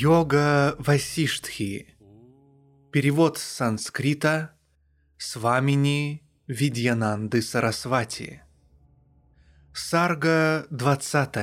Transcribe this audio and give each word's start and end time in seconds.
Йога 0.00 0.76
Васиштхи. 0.78 1.88
Перевод 2.92 3.36
с 3.36 3.42
санскрита 3.42 4.52
Свамини 5.16 6.22
Видьянанды 6.46 7.42
Сарасвати. 7.42 8.42
Сарга 9.74 10.68
20. 10.70 11.36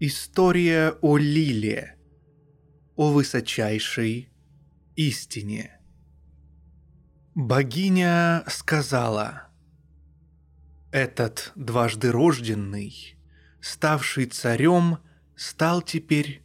История 0.00 0.90
о 1.02 1.18
Лиле. 1.18 1.96
О 2.96 3.12
высочайшей 3.12 4.32
истине. 4.96 5.78
Богиня 7.36 8.42
сказала, 8.48 9.50
«Этот 10.90 11.52
дважды 11.54 12.10
рожденный, 12.10 13.16
ставший 13.60 14.26
царем, 14.26 14.98
стал 15.36 15.80
теперь 15.80 16.42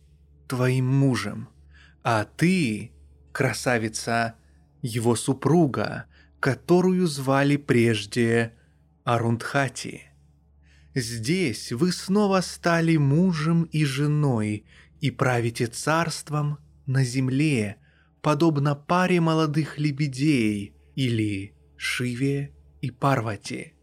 твоим 0.47 0.87
мужем, 0.87 1.49
а 2.03 2.25
ты, 2.25 2.91
красавица, 3.31 4.35
его 4.81 5.15
супруга, 5.15 6.05
которую 6.39 7.07
звали 7.07 7.57
прежде 7.57 8.53
Арундхати. 9.03 10.03
Здесь 10.93 11.71
вы 11.71 11.91
снова 11.91 12.41
стали 12.41 12.97
мужем 12.97 13.63
и 13.63 13.83
женой 13.83 14.65
и 15.01 15.11
правите 15.11 15.67
царством 15.67 16.59
на 16.85 17.03
земле, 17.03 17.77
подобно 18.21 18.75
паре 18.75 19.19
молодых 19.19 19.77
лебедей 19.77 20.73
или 20.95 21.53
Шиве 21.75 22.53
и 22.81 22.91
Парвати. 22.91 23.73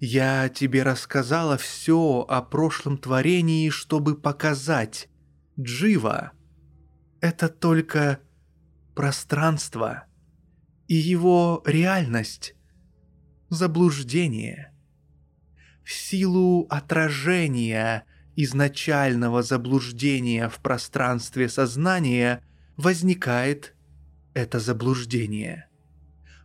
Я 0.00 0.48
тебе 0.48 0.82
рассказала 0.82 1.56
все 1.56 2.26
о 2.28 2.42
прошлом 2.42 2.98
творении, 2.98 3.70
чтобы 3.70 4.16
показать, 4.16 5.08
Джива— 5.60 6.32
это 7.20 7.50
только 7.50 8.20
пространство, 8.94 10.06
и 10.88 10.94
его 10.94 11.62
реальность— 11.66 12.54
заблуждение. 13.50 14.72
В 15.84 15.92
силу 15.92 16.66
отражения 16.70 18.06
изначального 18.34 19.42
заблуждения 19.42 20.48
в 20.48 20.58
пространстве 20.60 21.50
сознания 21.50 22.42
возникает 22.78 23.74
это 24.32 24.58
заблуждение. 24.58 25.68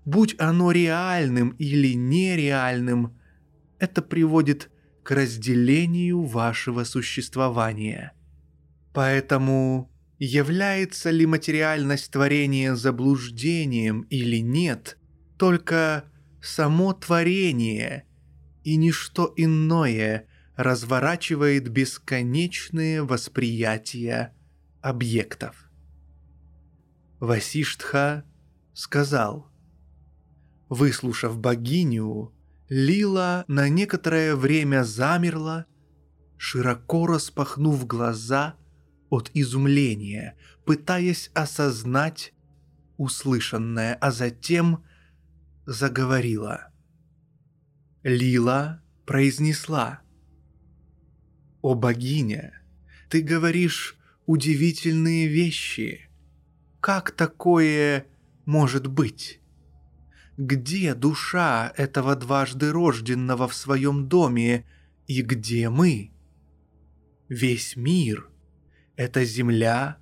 Будь 0.03 0.35
оно 0.37 0.71
реальным 0.71 1.51
или 1.51 1.93
нереальным, 1.93 3.17
это 3.79 4.01
приводит 4.01 4.69
к 5.03 5.11
разделению 5.11 6.23
вашего 6.23 6.83
существования– 6.83 8.11
Поэтому 8.97 9.91
является 10.17 11.11
ли 11.11 11.27
материальность 11.27 12.09
творения 12.09 12.73
заблуждением 12.73 14.01
или 14.09 14.37
нет, 14.37 14.97
только 15.37 16.05
само 16.41 16.93
творение 16.93 18.07
и 18.63 18.75
ничто 18.75 19.31
иное 19.37 20.25
разворачивает 20.55 21.69
бесконечные 21.69 23.03
восприятия 23.03 24.35
объектов. 24.81 25.69
Васиштха 27.19 28.25
сказал, 28.73 29.51
выслушав 30.69 31.37
богиню, 31.37 32.33
Лила 32.67 33.45
на 33.47 33.69
некоторое 33.69 34.35
время 34.35 34.83
замерла, 34.83 35.67
широко 36.35 37.05
распахнув 37.05 37.85
глаза– 37.85 38.55
от 39.09 39.31
изумления, 39.34 40.35
пытаясь 40.66 41.31
осознать 41.34 42.34
услышанное, 42.97 43.95
а 43.95 44.12
затем 44.12 44.84
заговорила. 45.66 46.72
Лила 48.03 48.81
произнесла. 49.06 50.01
«О 51.62 51.75
богиня, 51.75 52.62
ты 53.09 53.22
говоришь 53.22 53.97
удивительные 54.25 55.28
вещи. 55.28 56.09
Как 56.79 57.12
такое 57.12 58.07
может 58.45 58.88
быть? 58.88 59.41
Где 60.38 60.94
душа 60.94 61.74
этого 61.75 62.16
дважды 62.16 62.72
рожденного 62.72 63.47
в 63.47 63.56
своем 63.56 64.07
доме 64.07 64.66
и 65.07 65.22
где 65.22 65.69
мы? 65.69 66.12
Весь 67.28 67.75
мир— 67.75 68.29
эта 68.97 69.23
земля, 69.23 69.97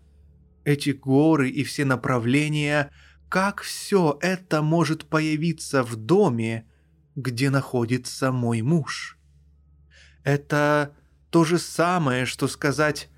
эти 0.63 0.89
горы 0.89 1.49
и 1.49 1.63
все 1.63 1.85
направления, 1.85 2.91
как 3.29 3.61
все 3.61 4.17
это 4.21 4.61
может 4.63 5.05
появиться 5.05 5.83
в 5.83 5.95
доме, 5.95 6.65
где 7.15 7.49
находится 7.51 8.31
мой 8.31 8.61
муж? 8.61 9.19
Это 10.23 10.95
то 11.29 11.43
же 11.43 11.59
самое, 11.59 12.25
что 12.25 12.47
сказать 12.47 13.09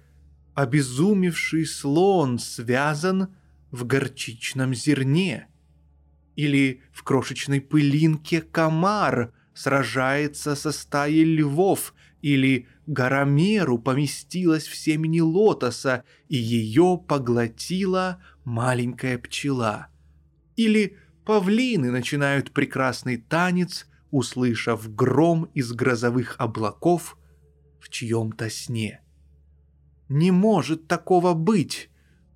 «обезумевший 0.55 1.65
слон 1.65 2.39
связан 2.39 3.35
в 3.71 3.85
горчичном 3.85 4.73
зерне» 4.73 5.47
или 6.35 6.83
в 6.93 7.03
крошечной 7.03 7.61
пылинке 7.61 8.41
комар 8.41 9.33
сражается 9.53 10.55
со 10.55 10.71
стаей 10.71 11.23
львов 11.23 11.93
или 12.21 12.67
гора 12.85 13.23
Меру 13.25 13.77
поместилась 13.77 14.67
в 14.67 14.75
семени 14.75 15.19
лотоса, 15.19 16.03
и 16.27 16.37
ее 16.37 17.01
поглотила 17.07 18.21
маленькая 18.43 19.17
пчела. 19.17 19.87
Или 20.55 20.97
павлины 21.25 21.91
начинают 21.91 22.51
прекрасный 22.51 23.17
танец, 23.17 23.87
услышав 24.11 24.93
гром 24.95 25.49
из 25.53 25.71
грозовых 25.73 26.35
облаков 26.39 27.17
в 27.79 27.89
чьем-то 27.89 28.49
сне. 28.49 29.01
Не 30.09 30.31
может 30.31 30.87
такого 30.87 31.33
быть, 31.33 31.89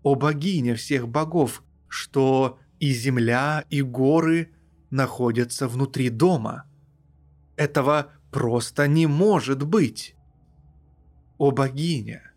о 0.03 0.15
богиня 0.15 0.75
всех 0.75 1.07
богов, 1.07 1.63
что 1.87 2.59
и 2.79 2.91
земля, 2.91 3.65
и 3.69 3.81
горы 3.81 4.51
находятся 4.89 5.67
внутри 5.67 6.09
дома. 6.09 6.65
Этого 7.55 8.11
просто 8.31 8.87
не 8.87 9.07
может 9.07 9.63
быть. 9.63 10.15
О 11.37 11.51
богиня, 11.51 12.33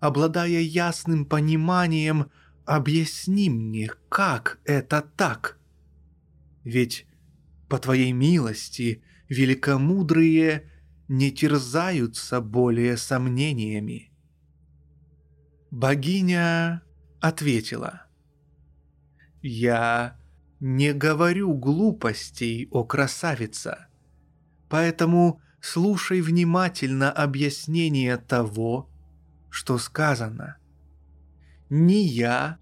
обладая 0.00 0.60
ясным 0.60 1.26
пониманием, 1.26 2.30
объясни 2.64 3.50
мне, 3.50 3.90
как 4.08 4.60
это 4.64 5.02
так? 5.02 5.58
Ведь 6.62 7.06
по 7.68 7.78
твоей 7.78 8.12
милости 8.12 9.02
великомудрые 9.28 10.70
не 11.08 11.30
терзаются 11.30 12.40
более 12.40 12.96
сомнениями. 12.96 14.10
Богиня 15.70 16.82
ответила, 17.20 18.06
«Я 19.42 20.18
не 20.60 20.94
говорю 20.94 21.52
глупостей, 21.54 22.68
о 22.70 22.84
красавица, 22.84 23.88
Поэтому 24.74 25.40
слушай 25.60 26.20
внимательно 26.20 27.08
объяснение 27.08 28.16
того, 28.16 28.90
что 29.48 29.78
сказано. 29.78 30.56
Ни 31.70 32.02
я, 32.02 32.58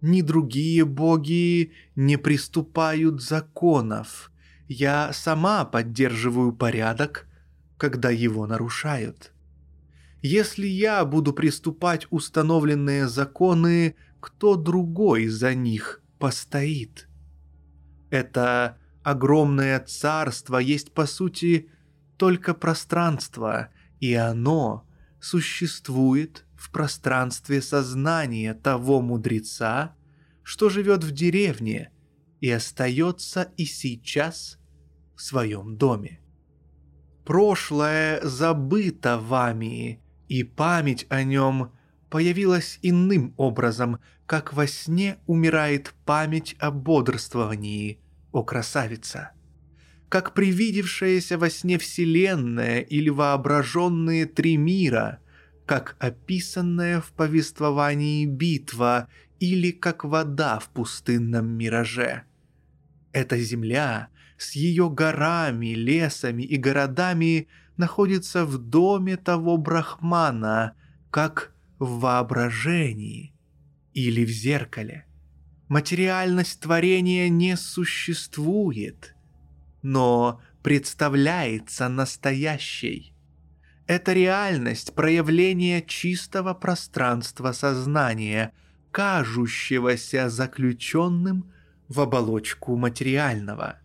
ни 0.00 0.22
другие 0.22 0.84
боги 0.84 1.72
не 1.94 2.16
приступают 2.16 3.22
законов. 3.22 4.32
Я 4.66 5.12
сама 5.12 5.64
поддерживаю 5.64 6.52
порядок, 6.52 7.28
когда 7.76 8.10
его 8.10 8.48
нарушают. 8.48 9.32
Если 10.22 10.66
я 10.66 11.04
буду 11.04 11.32
приступать 11.32 12.08
установленные 12.10 13.06
законы, 13.06 13.94
кто 14.18 14.56
другой 14.56 15.28
за 15.28 15.54
них 15.54 16.02
постоит? 16.18 17.08
Это 18.10 18.79
огромное 19.02 19.80
царство 19.80 20.58
есть 20.58 20.92
по 20.92 21.06
сути 21.06 21.70
только 22.16 22.54
пространство, 22.54 23.68
и 23.98 24.14
оно 24.14 24.86
существует 25.20 26.44
в 26.56 26.70
пространстве 26.70 27.62
сознания 27.62 28.54
того 28.54 29.00
мудреца, 29.00 29.94
что 30.42 30.68
живет 30.68 31.04
в 31.04 31.12
деревне 31.12 31.90
и 32.40 32.50
остается 32.50 33.52
и 33.56 33.64
сейчас 33.64 34.58
в 35.14 35.22
своем 35.22 35.76
доме. 35.76 36.20
Прошлое 37.24 38.20
забыто 38.22 39.18
вами, 39.18 40.02
и 40.28 40.42
память 40.42 41.06
о 41.10 41.22
нем 41.22 41.72
появилась 42.08 42.78
иным 42.82 43.34
образом, 43.36 43.98
как 44.26 44.52
во 44.52 44.66
сне 44.66 45.18
умирает 45.26 45.94
память 46.04 46.56
о 46.58 46.70
бодрствовании, 46.70 48.00
о 48.32 48.42
красавица. 48.42 49.32
Как 50.08 50.34
привидевшаяся 50.34 51.38
во 51.38 51.50
сне 51.50 51.78
вселенная 51.78 52.80
или 52.80 53.08
воображенные 53.08 54.26
три 54.26 54.56
мира, 54.56 55.20
как 55.66 55.96
описанная 56.00 57.00
в 57.00 57.12
повествовании 57.12 58.26
битва 58.26 59.08
или 59.38 59.70
как 59.70 60.04
вода 60.04 60.58
в 60.58 60.68
пустынном 60.70 61.46
мираже. 61.48 62.24
Эта 63.12 63.38
земля 63.38 64.08
с 64.36 64.52
ее 64.52 64.90
горами, 64.90 65.74
лесами 65.74 66.42
и 66.42 66.56
городами 66.56 67.48
находится 67.76 68.44
в 68.44 68.58
доме 68.58 69.16
того 69.16 69.56
брахмана, 69.56 70.74
как 71.10 71.54
в 71.78 72.00
воображении 72.00 73.34
или 73.94 74.24
в 74.24 74.30
зеркале. 74.30 75.06
Материальность 75.70 76.58
творения 76.58 77.28
не 77.28 77.56
существует, 77.56 79.14
но 79.82 80.40
представляется 80.64 81.88
настоящей. 81.88 83.14
Это 83.86 84.12
реальность 84.12 84.96
проявления 84.96 85.80
чистого 85.80 86.54
пространства 86.54 87.52
сознания, 87.52 88.52
кажущегося 88.90 90.28
заключенным 90.28 91.52
в 91.86 92.00
оболочку 92.00 92.74
материального. 92.74 93.78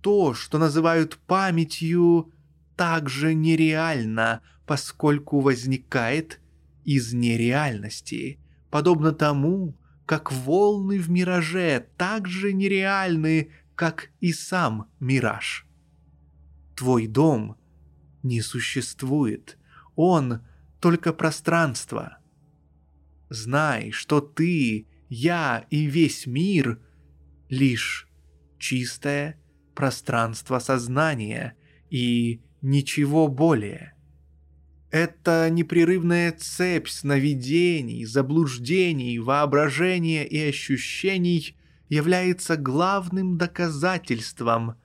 То, 0.00 0.32
что 0.32 0.58
называют 0.58 1.18
памятью, 1.26 2.30
также 2.76 3.34
нереально, 3.34 4.42
поскольку 4.64 5.40
возникает 5.40 6.40
из 6.84 7.12
нереальности, 7.12 8.38
подобно 8.70 9.10
тому, 9.10 9.76
как 10.06 10.32
волны 10.32 10.98
в 10.98 11.10
мираже 11.10 11.86
так 11.96 12.28
же 12.28 12.52
нереальны, 12.52 13.50
как 13.74 14.10
и 14.20 14.32
сам 14.32 14.90
мираж. 15.00 15.66
Твой 16.76 17.06
дом 17.06 17.56
не 18.22 18.40
существует, 18.40 19.58
он 19.96 20.40
только 20.80 21.12
пространство. 21.12 22.18
Знай, 23.30 23.90
что 23.90 24.20
ты, 24.20 24.86
я 25.08 25.66
и 25.70 25.86
весь 25.86 26.26
мир— 26.26 26.80
лишь 27.48 28.08
чистое 28.58 29.38
пространство 29.74 30.58
сознания 30.58 31.56
и 31.90 32.42
ничего 32.62 33.28
более. 33.28 33.93
Это 34.94 35.50
непрерывная 35.50 36.30
цепь 36.30 36.86
сновидений, 36.86 38.04
заблуждений, 38.04 39.18
воображения 39.18 40.24
и 40.24 40.40
ощущений 40.48 41.56
является 41.88 42.56
главным 42.56 43.36
доказательством, 43.36 44.76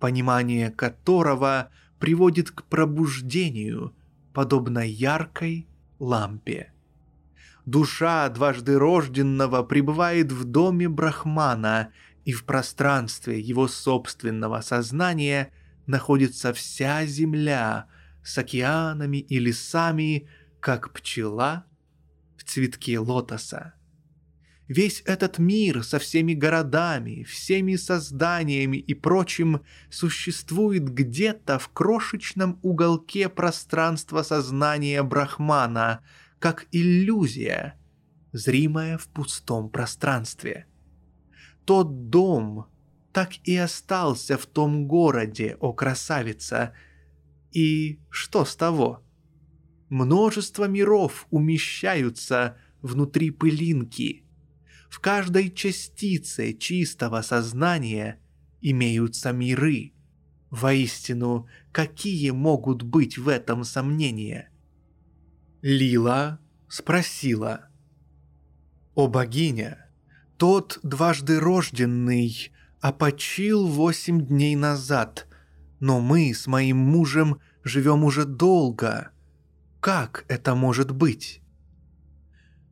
понимание 0.00 0.70
которого 0.70 1.68
приводит 1.98 2.50
к 2.50 2.62
пробуждению, 2.62 3.94
подобно 4.32 4.78
яркой 4.78 5.68
лампе. 5.98 6.72
Душа 7.66 8.26
дважды 8.30 8.78
рожденного 8.78 9.62
пребывает 9.64 10.32
в 10.32 10.44
доме 10.44 10.88
Брахмана, 10.88 11.90
и 12.24 12.32
в 12.32 12.44
пространстве 12.46 13.38
его 13.38 13.68
собственного 13.68 14.62
сознания 14.62 15.52
находится 15.86 16.54
вся 16.54 17.04
земля– 17.04 17.84
с 18.28 18.36
океанами 18.36 19.16
и 19.16 19.38
лесами, 19.38 20.28
как 20.60 20.92
пчела 20.92 21.64
в 22.36 22.44
цветке 22.44 22.98
лотоса. 22.98 23.74
Весь 24.68 25.02
этот 25.06 25.38
мир 25.38 25.82
со 25.82 25.98
всеми 25.98 26.34
городами, 26.34 27.22
всеми 27.22 27.76
созданиями 27.76 28.76
и 28.76 28.92
прочим 28.92 29.62
существует 29.90 30.92
где-то 30.92 31.58
в 31.58 31.70
крошечном 31.70 32.58
уголке 32.62 33.30
пространства 33.30 34.22
сознания 34.22 35.02
Брахмана, 35.02 36.00
как 36.38 36.66
иллюзия, 36.70 37.78
зримая 38.32 38.98
в 38.98 39.08
пустом 39.08 39.70
пространстве. 39.70 40.66
Тот 41.64 42.10
дом 42.10 42.66
так 43.12 43.30
и 43.44 43.56
остался 43.56 44.36
в 44.36 44.44
том 44.44 44.86
городе, 44.86 45.56
о 45.60 45.72
красавица– 45.72 46.74
и 47.52 48.00
что 48.10 48.44
с 48.44 48.56
того? 48.56 49.02
Множество 49.88 50.64
миров 50.64 51.26
умещаются 51.30 52.58
внутри 52.82 53.30
пылинки. 53.30 54.24
В 54.90 55.00
каждой 55.00 55.50
частице 55.50 56.52
чистого 56.52 57.22
сознания 57.22 58.20
имеются 58.60 59.32
миры. 59.32 59.92
Воистину, 60.50 61.46
какие 61.72 62.30
могут 62.30 62.82
быть 62.82 63.18
в 63.18 63.28
этом 63.28 63.64
сомнения? 63.64 64.50
Лила 65.62 66.38
спросила. 66.68 67.68
«О 68.94 69.08
богиня, 69.08 69.90
тот 70.36 70.78
дважды 70.82 71.40
рожденный 71.40 72.50
опочил 72.80 73.66
восемь 73.66 74.24
дней 74.24 74.56
назад, 74.56 75.27
но 75.80 76.00
мы 76.00 76.34
с 76.34 76.46
моим 76.46 76.76
мужем 76.76 77.40
живем 77.62 78.04
уже 78.04 78.24
долго. 78.24 79.10
Как 79.80 80.24
это 80.28 80.54
может 80.54 80.90
быть?» 80.90 81.40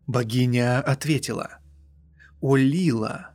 Богиня 0.06 0.80
ответила. 0.80 1.58
«О 2.40 2.56
Лила, 2.56 3.34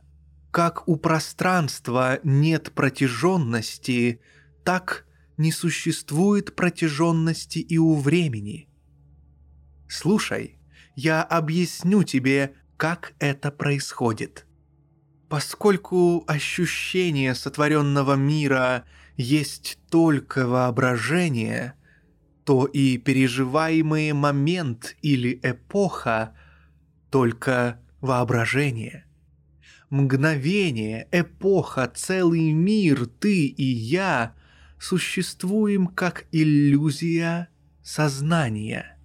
как 0.50 0.88
у 0.88 0.96
пространства 0.96 2.20
нет 2.22 2.72
протяженности, 2.72 4.20
так 4.64 5.06
не 5.36 5.52
существует 5.52 6.54
протяженности 6.54 7.58
и 7.58 7.78
у 7.78 7.94
времени. 7.94 8.68
Слушай, 9.88 10.58
я 10.94 11.22
объясню 11.22 12.04
тебе, 12.04 12.54
как 12.76 13.14
это 13.18 13.50
происходит. 13.50 14.46
Поскольку 15.28 16.24
ощущение 16.26 17.34
сотворенного 17.34 18.14
мира– 18.14 18.84
есть 19.16 19.78
только 19.90 20.46
воображение, 20.46 21.74
то 22.44 22.66
и 22.66 22.98
переживаемый 22.98 24.12
момент 24.12 24.96
или 25.02 25.38
эпоха 25.42 26.34
только 27.10 27.80
воображение. 28.00 29.06
Мгновение, 29.90 31.06
эпоха, 31.12 31.90
целый 31.94 32.52
мир, 32.52 33.06
ты 33.06 33.46
и 33.46 33.64
я 33.64 34.34
существуем 34.80 35.86
как 35.86 36.26
иллюзия 36.32 37.48
сознания. 37.82 38.98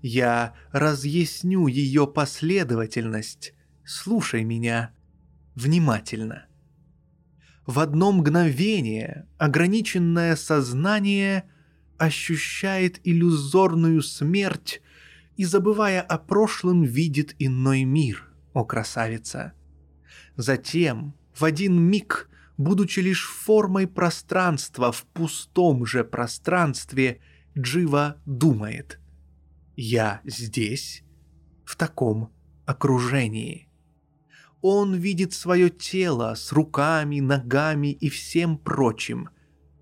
Я 0.00 0.54
разъясню 0.70 1.66
ее 1.66 2.06
последовательность. 2.06 3.54
Слушай 3.84 4.44
меня 4.44 4.94
внимательно 5.54 6.46
в 7.66 7.78
одно 7.78 8.12
мгновение 8.12 9.26
ограниченное 9.38 10.36
сознание 10.36 11.44
ощущает 11.96 13.00
иллюзорную 13.04 14.02
смерть 14.02 14.82
и, 15.36 15.44
забывая 15.44 16.00
о 16.02 16.18
прошлом, 16.18 16.82
видит 16.82 17.34
иной 17.38 17.84
мир, 17.84 18.28
о 18.52 18.64
красавица. 18.64 19.52
Затем, 20.36 21.14
в 21.34 21.44
один 21.44 21.80
миг, 21.80 22.28
будучи 22.56 23.00
лишь 23.00 23.28
формой 23.28 23.86
пространства 23.86 24.92
в 24.92 25.04
пустом 25.04 25.86
же 25.86 26.04
пространстве, 26.04 27.20
Джива 27.56 28.20
думает 28.26 29.00
«Я 29.76 30.20
здесь, 30.24 31.02
в 31.64 31.76
таком 31.76 32.32
окружении» 32.66 33.68
он 34.66 34.94
видит 34.94 35.34
свое 35.34 35.68
тело 35.68 36.34
с 36.34 36.50
руками, 36.50 37.20
ногами 37.20 37.88
и 37.92 38.08
всем 38.08 38.56
прочим. 38.56 39.28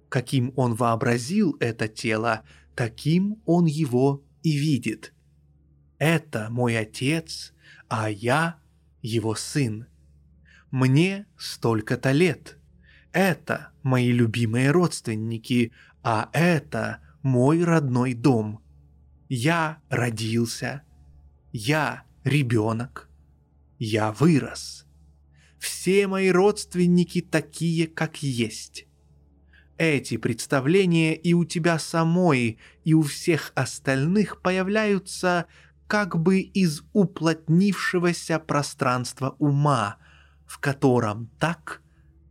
Каким 0.09 0.53
он 0.57 0.75
вообразил 0.75 1.57
это 1.61 1.87
тело, 1.87 2.43
таким 2.75 3.41
он 3.47 3.67
его 3.67 4.25
и 4.43 4.57
видит. 4.57 5.15
Это 5.99 6.49
мой 6.51 6.77
отец, 6.77 7.55
а 7.87 8.11
я 8.11 8.57
его 9.03 9.37
сын. 9.37 9.87
Мне 10.73 11.27
столько-то 11.39 12.11
лет. 12.11 12.59
Это 13.13 13.69
мои 13.85 14.11
любимые 14.11 14.73
родственники, 14.73 15.71
а 16.03 16.29
это 16.33 16.99
мой 17.23 17.63
родной 17.63 18.15
дом. 18.15 18.61
Я 19.29 19.79
родился, 19.91 20.83
я 21.53 22.03
ребенок, 22.25 23.12
я 23.85 24.13
вырос. 24.13 24.87
Все 25.59 26.07
мои 26.07 26.31
родственники 26.31 27.21
такие, 27.21 27.89
как 27.89 28.23
есть. 28.23 28.87
Эти 29.77 30.19
представления 30.19 31.17
и 31.17 31.35
у 31.35 31.45
тебя 31.45 31.81
самой, 31.81 32.59
и 32.85 32.95
у 32.95 33.03
всех 33.03 33.51
остальных 33.57 34.41
появляются 34.41 35.47
как 35.89 36.17
бы 36.17 36.39
из 36.39 36.85
уплотнившегося 36.93 38.39
пространства 38.39 39.35
ума, 39.41 39.97
в 40.47 40.61
котором 40.61 41.27
так 41.41 41.83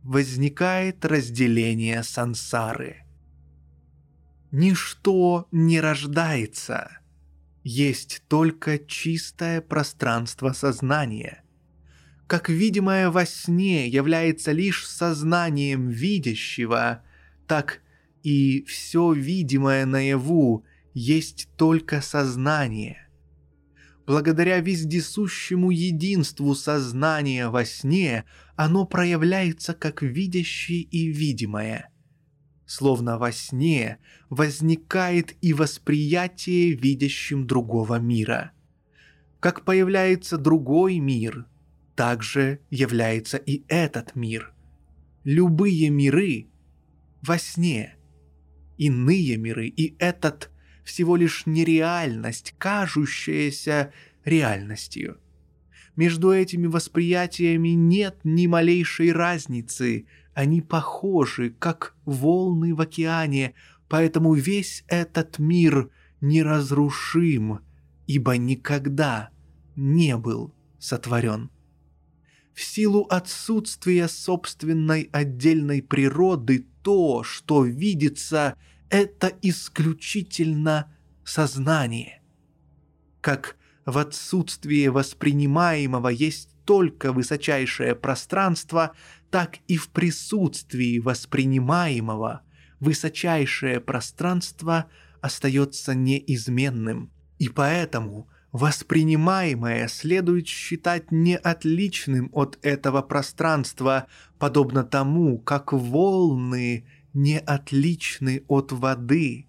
возникает 0.02 1.04
разделение 1.04 2.02
сансары. 2.02 3.04
Ничто 4.50 5.48
не 5.52 5.82
рождается, 5.82 7.02
есть 7.62 8.22
только 8.26 8.78
чистое 8.78 9.60
пространство 9.60 10.52
сознания. 10.52 11.41
Как 12.32 12.48
видимое 12.48 13.10
во 13.10 13.26
сне 13.26 13.86
является 13.86 14.52
лишь 14.52 14.88
сознанием 14.88 15.90
видящего, 15.90 17.04
так 17.46 17.82
и 18.22 18.64
все 18.64 19.12
видимое 19.12 19.84
наяву 19.84 20.64
есть 20.94 21.50
только 21.58 22.00
сознание. 22.00 23.06
Благодаря 24.06 24.60
вездесущему 24.60 25.68
единству 25.68 26.54
сознания 26.54 27.50
во 27.50 27.66
сне 27.66 28.24
оно 28.56 28.86
проявляется 28.86 29.74
как 29.74 30.00
видящее 30.00 30.80
и 30.80 31.08
видимое. 31.08 31.90
Словно 32.64 33.18
во 33.18 33.30
сне 33.30 33.98
возникает 34.30 35.34
и 35.42 35.52
восприятие 35.52 36.72
видящим 36.72 37.46
другого 37.46 37.98
мира. 37.98 38.52
Как 39.38 39.66
появляется 39.66 40.38
другой 40.38 40.98
мир, 40.98 41.46
так 41.94 42.22
же 42.22 42.60
является 42.70 43.36
и 43.36 43.62
этот 43.68 44.14
мир. 44.14 44.52
Любые 45.24 45.90
миры 45.90 46.46
во 47.22 47.38
сне. 47.38 47.96
Иные 48.78 49.36
миры 49.36 49.68
и 49.68 49.94
этот 49.98 50.50
всего 50.84 51.16
лишь 51.16 51.46
нереальность, 51.46 52.54
кажущаяся 52.58 53.92
реальностью. 54.24 55.18
Между 55.94 56.32
этими 56.32 56.66
восприятиями 56.66 57.70
нет 57.70 58.18
ни 58.24 58.46
малейшей 58.46 59.12
разницы, 59.12 60.06
они 60.34 60.62
похожи, 60.62 61.50
как 61.50 61.94
волны 62.06 62.74
в 62.74 62.80
океане, 62.80 63.54
поэтому 63.88 64.32
весь 64.32 64.84
этот 64.88 65.38
мир 65.38 65.90
неразрушим, 66.22 67.60
ибо 68.06 68.38
никогда 68.38 69.28
не 69.76 70.16
был 70.16 70.54
сотворен. 70.78 71.51
В 72.54 72.62
силу 72.62 73.06
отсутствия 73.08 74.08
собственной 74.08 75.08
отдельной 75.12 75.82
природы 75.82 76.66
то, 76.82 77.22
что 77.22 77.64
видится, 77.64 78.56
это 78.90 79.32
исключительно 79.40 80.94
сознание. 81.24 82.22
Как 83.20 83.56
в 83.86 83.98
отсутствии 83.98 84.88
воспринимаемого 84.88 86.08
есть 86.08 86.50
только 86.64 87.12
высочайшее 87.12 87.94
пространство, 87.94 88.92
так 89.30 89.58
и 89.66 89.76
в 89.76 89.88
присутствии 89.88 90.98
воспринимаемого 90.98 92.42
высочайшее 92.80 93.80
пространство 93.80 94.90
остается 95.20 95.94
неизменным. 95.94 97.10
И 97.38 97.48
поэтому 97.48 98.28
воспринимаемое 98.52 99.88
следует 99.88 100.46
считать 100.46 101.10
не 101.10 101.36
отличным 101.36 102.30
от 102.32 102.58
этого 102.62 103.02
пространства, 103.02 104.06
подобно 104.38 104.84
тому, 104.84 105.38
как 105.38 105.72
волны 105.72 106.86
не 107.14 107.38
отличны 107.38 108.44
от 108.48 108.72
воды. 108.72 109.46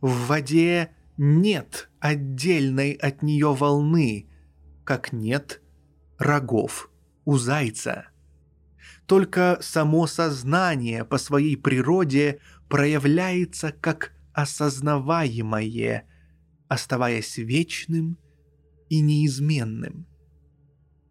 В 0.00 0.26
воде 0.28 0.90
нет 1.16 1.90
отдельной 1.98 2.92
от 2.92 3.22
нее 3.22 3.52
волны, 3.52 4.28
как 4.84 5.12
нет 5.12 5.60
рогов 6.18 6.88
у 7.24 7.36
зайца. 7.36 8.06
Только 9.06 9.58
само 9.60 10.06
сознание 10.06 11.04
по 11.04 11.18
своей 11.18 11.56
природе 11.56 12.38
проявляется 12.68 13.72
как 13.72 14.12
осознаваемое, 14.32 16.04
оставаясь 16.68 17.36
вечным 17.36 18.16
и 18.90 19.00
неизменным. 19.00 20.06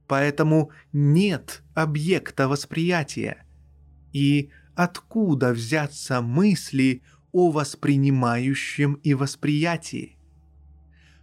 Поэтому 0.08 0.72
нет 0.94 1.64
объекта 1.74 2.48
восприятия. 2.48 3.46
И 4.14 4.50
откуда 4.76 5.52
взяться 5.52 6.22
мысли 6.22 7.02
о 7.32 7.52
воспринимающем 7.52 8.94
и 9.04 9.14
восприятии. 9.14 10.18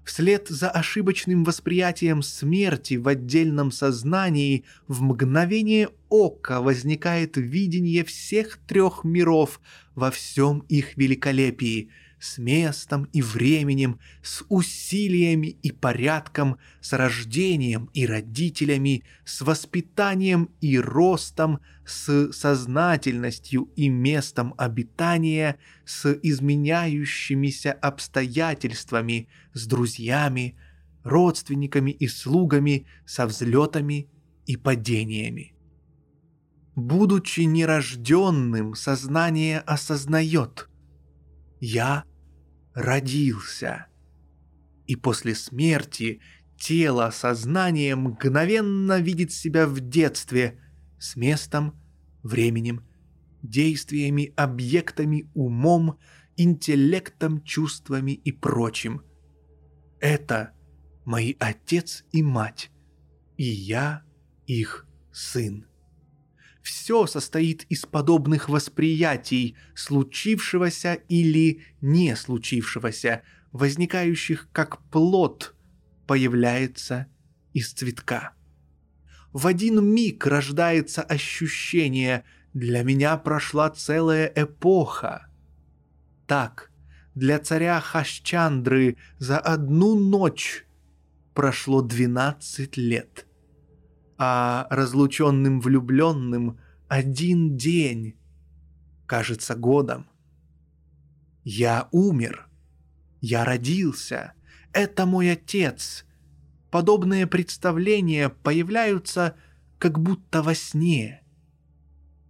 Вслед 0.04 0.46
за 0.48 0.70
ошибочным 0.70 1.42
восприятием 1.42 2.22
смерти 2.22 2.94
в 2.94 3.08
отдельном 3.08 3.72
сознании 3.72 4.64
в 4.86 5.02
мгновение 5.02 5.88
ока 6.08 6.60
возникает 6.60 7.36
видение 7.36 8.04
всех 8.04 8.58
трех 8.68 9.02
миров 9.02 9.60
во 9.94 10.10
всем 10.10 10.60
их 10.68 10.96
великолепии– 10.96 11.90
с 12.26 12.38
местом 12.38 13.04
и 13.12 13.22
временем, 13.22 14.00
с 14.22 14.44
усилиями 14.48 15.56
и 15.62 15.70
порядком, 15.70 16.56
с 16.80 16.92
рождением 16.92 17.88
и 17.94 18.04
родителями, 18.04 19.04
с 19.24 19.40
воспитанием 19.42 20.50
и 20.60 20.78
ростом, 20.78 21.60
с 21.84 22.32
сознательностью 22.32 23.70
и 23.76 23.88
местом 23.88 24.54
обитания, 24.58 25.58
с 25.84 26.12
изменяющимися 26.22 27.72
обстоятельствами, 27.72 29.28
с 29.52 29.66
друзьями, 29.66 30.56
родственниками 31.04 31.92
и 31.92 32.08
слугами, 32.08 32.86
со 33.06 33.26
взлетами 33.26 34.08
и 34.46 34.56
падениями. 34.56 35.54
Будучи 36.74 37.42
нерожденным, 37.42 38.74
сознание 38.74 39.60
осознает– 39.60 40.68
я 41.60 42.04
родился. 42.76 43.86
И 44.86 44.94
после 44.94 45.34
смерти 45.34 46.20
тело 46.56 47.10
сознание 47.10 47.96
мгновенно 47.96 49.00
видит 49.00 49.32
себя 49.32 49.66
в 49.66 49.80
детстве 49.80 50.60
с 50.98 51.16
местом, 51.16 51.74
временем, 52.22 52.86
действиями, 53.42 54.32
объектами, 54.36 55.28
умом, 55.34 55.98
интеллектом, 56.36 57.42
чувствами 57.42 58.12
и 58.12 58.30
прочим. 58.30 59.02
Это 59.98 60.52
мои 61.04 61.34
отец 61.38 62.04
и 62.12 62.22
мать, 62.22 62.70
и 63.38 63.44
я 63.44 64.02
их 64.46 64.86
сын 65.12 65.66
все 66.66 67.06
состоит 67.06 67.62
из 67.68 67.86
подобных 67.86 68.48
восприятий, 68.48 69.56
случившегося 69.76 70.94
или 70.94 71.62
не 71.80 72.16
случившегося, 72.16 73.22
возникающих 73.52 74.48
как 74.50 74.82
плод, 74.90 75.54
появляется 76.08 77.06
из 77.52 77.72
цветка. 77.72 78.32
В 79.32 79.46
один 79.46 79.84
миг 79.84 80.26
рождается 80.26 81.02
ощущение 81.02 82.24
«для 82.52 82.82
меня 82.82 83.16
прошла 83.16 83.70
целая 83.70 84.26
эпоха». 84.34 85.28
Так, 86.26 86.72
для 87.14 87.38
царя 87.38 87.80
Хашчандры 87.80 88.96
за 89.18 89.38
одну 89.38 89.94
ночь 89.94 90.66
прошло 91.32 91.80
12 91.80 92.76
лет 92.76 93.25
а 94.18 94.66
разлученным 94.70 95.60
влюбленным 95.60 96.58
один 96.88 97.56
день 97.56 98.16
кажется 99.06 99.54
годом. 99.54 100.06
Я 101.44 101.88
умер. 101.92 102.48
Я 103.20 103.44
родился. 103.44 104.32
Это 104.72 105.06
мой 105.06 105.32
отец. 105.32 106.04
Подобные 106.70 107.26
представления 107.26 108.28
появляются 108.28 109.36
как 109.78 109.98
будто 109.98 110.42
во 110.42 110.54
сне. 110.54 111.22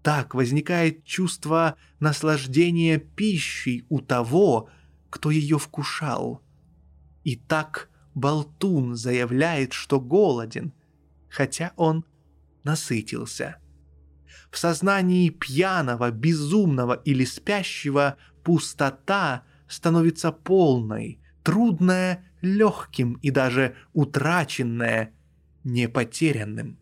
Так 0.02 0.34
возникает 0.34 1.04
чувство 1.04 1.76
наслаждения 1.98 2.98
пищей 2.98 3.84
у 3.88 4.00
того, 4.00 4.68
кто 5.10 5.30
ее 5.30 5.58
вкушал. 5.58 6.42
И 7.24 7.36
так 7.36 7.90
болтун 8.14 8.96
заявляет, 8.96 9.72
что 9.72 10.00
голоден– 10.00 10.72
хотя 11.36 11.74
он 11.76 12.06
насытился. 12.64 13.56
В 14.50 14.56
сознании 14.56 15.28
пьяного, 15.28 16.10
безумного 16.10 16.94
или 17.04 17.26
спящего 17.26 18.16
пустота 18.42 19.42
становится 19.68 20.32
полной, 20.32 21.20
трудное– 21.42 22.24
легким 22.40 23.18
и 23.22 23.30
даже 23.30 23.76
утраченное– 23.92 25.12
не 25.64 25.88
потерянным. 25.88 26.78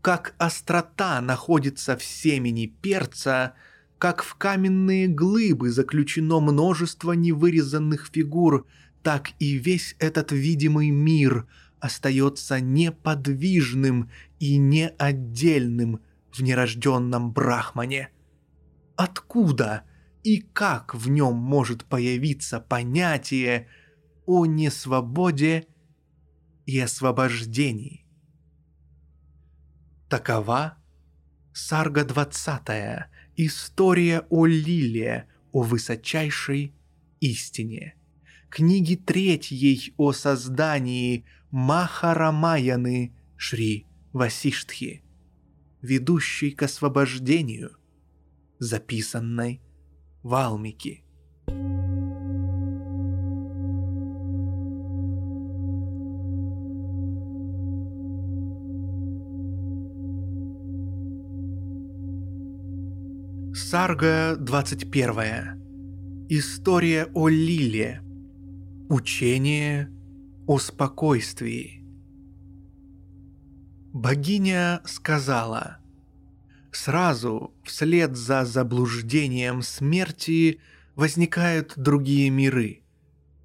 Как 0.00 0.34
острота 0.38 1.20
находится 1.20 1.96
в 1.96 2.02
семени 2.02 2.66
перца, 2.66 3.54
как 3.98 4.24
в 4.24 4.34
каменные 4.34 5.06
глыбы 5.06 5.70
заключено 5.70 6.40
множество 6.40 7.12
невырезанных 7.12 8.10
фигур, 8.12 8.66
так 9.04 9.30
и 9.38 9.52
весь 9.58 9.94
этот 10.00 10.32
видимый 10.32 10.90
мир 10.90 11.46
остается 11.80 12.60
неподвижным 12.60 14.10
и 14.38 14.58
неотдельным 14.58 16.00
в 16.32 16.42
нерожденном 16.42 17.32
брахмане. 17.32 18.10
Откуда 18.96 19.82
и 20.22 20.40
как 20.40 20.94
в 20.94 21.08
нем 21.08 21.34
может 21.36 21.84
появиться 21.84 22.60
понятие 22.60 23.68
о 24.26 24.46
несвободе 24.46 25.66
и 26.66 26.78
освобождении? 26.80 28.06
Такова 30.08 30.78
Сарга 31.52 32.04
20 32.04 33.08
История 33.38 34.26
о 34.30 34.46
Лиле, 34.46 35.28
о 35.52 35.62
высочайшей 35.62 36.74
истине. 37.20 37.95
Книги 38.48 38.94
третьей 38.94 39.92
о 39.96 40.12
создании 40.12 41.24
Махарамаяны 41.50 43.14
Шри 43.36 43.86
Васиштхи, 44.12 45.02
ведущей 45.82 46.52
к 46.52 46.62
освобождению, 46.62 47.76
записанной 48.58 49.60
Валмики. 50.22 51.02
Сарга 63.54 64.36
21. 64.38 66.26
История 66.28 67.08
о 67.12 67.28
Лиле. 67.28 68.05
Учение 68.88 69.90
о 70.46 70.60
спокойствии. 70.60 71.82
Богиня 73.92 74.80
сказала, 74.84 75.78
«Сразу, 76.70 77.52
вслед 77.64 78.16
за 78.16 78.44
заблуждением 78.44 79.62
смерти, 79.62 80.60
возникают 80.94 81.72
другие 81.76 82.30
миры. 82.30 82.84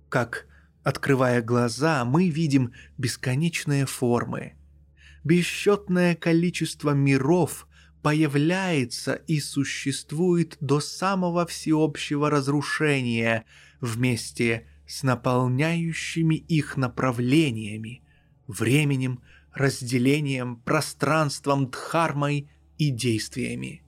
Как, 0.09 0.45
открывая 0.83 1.41
глаза, 1.41 2.05
мы 2.05 2.29
видим 2.29 2.73
бесконечные 2.99 3.87
формы. 3.87 4.53
Бесчетное 5.23 6.13
количество 6.13 6.91
миров 6.91 7.67
появляется 8.03 9.15
и 9.15 9.39
существует 9.39 10.57
до 10.59 10.79
самого 10.81 11.47
всеобщего 11.47 12.29
разрушения 12.29 13.45
вместе 13.79 14.67
с 14.67 14.70
наполняющими 15.03 16.35
их 16.35 16.77
направлениями, 16.77 18.03
временем, 18.47 19.21
разделением, 19.53 20.57
пространством, 20.57 21.69
дхармой 21.69 22.49
и 22.77 22.89
действиями. 22.89 23.83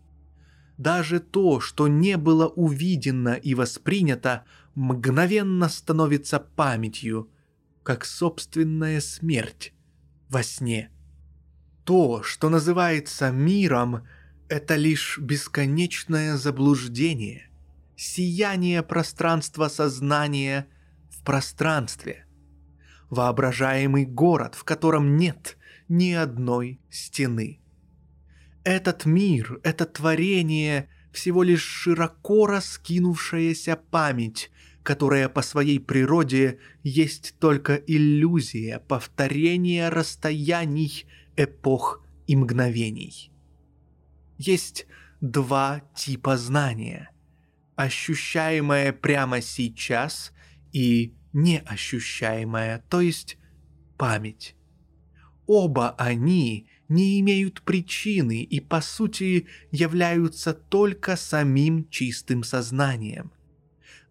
Даже 0.77 1.19
то, 1.19 1.59
что 1.59 1.87
не 1.87 2.17
было 2.17 2.47
увидено 2.47 3.33
и 3.33 3.53
воспринято, 3.53 4.45
мгновенно 4.75 5.69
становится 5.69 6.39
памятью, 6.39 7.29
как 7.83 8.05
собственная 8.05 9.01
смерть 9.01 9.73
во 10.29 10.41
сне. 10.41 10.89
То, 11.83 12.23
что 12.23 12.49
называется 12.49 13.29
миром, 13.29 14.07
это 14.47 14.75
лишь 14.75 15.19
бесконечное 15.19 16.37
заблуждение, 16.37 17.49
сияние 17.95 18.83
пространства 18.83 19.67
сознания 19.67 20.67
пространстве, 21.23 22.25
воображаемый 23.09 24.05
город, 24.05 24.55
в 24.55 24.63
котором 24.63 25.17
нет 25.17 25.57
ни 25.88 26.12
одной 26.12 26.79
стены. 26.89 27.62
Этот 28.63 29.05
мир, 29.05 29.59
это 29.63 29.86
творение– 29.86 30.89
всего 31.13 31.43
лишь 31.43 31.62
широко 31.62 32.47
раскинувшаяся 32.47 33.77
память, 33.77 34.51
которая 34.81 35.29
по 35.29 35.41
своей 35.41 35.79
природе 35.79 36.59
есть 36.81 37.36
только 37.39 37.75
иллюзия 37.75 38.79
повторения 38.79 39.89
расстояний 39.89 41.05
эпох 41.38 42.03
и 42.27 42.36
мгновений. 42.36 43.31
Есть 44.38 44.88
два 45.21 45.83
типа 45.95 46.36
знания. 46.36 47.12
Ощущаемое 47.75 48.91
прямо 48.91 49.41
сейчас 49.41 50.33
и 50.73 51.13
неощущаемое, 51.31 52.83
то 52.89 52.99
есть 52.99 53.38
память. 53.97 54.55
Оба 55.45 55.91
они 55.97 56.67
не 56.89 57.19
имеют 57.19 57.62
причины 57.62 58.43
и 58.43 58.59
по 58.59 58.81
сути 58.81 59.47
являются 59.71 60.53
только 60.53 61.15
самим 61.15 61.88
чистым 61.89 62.43
сознанием. 62.43 63.31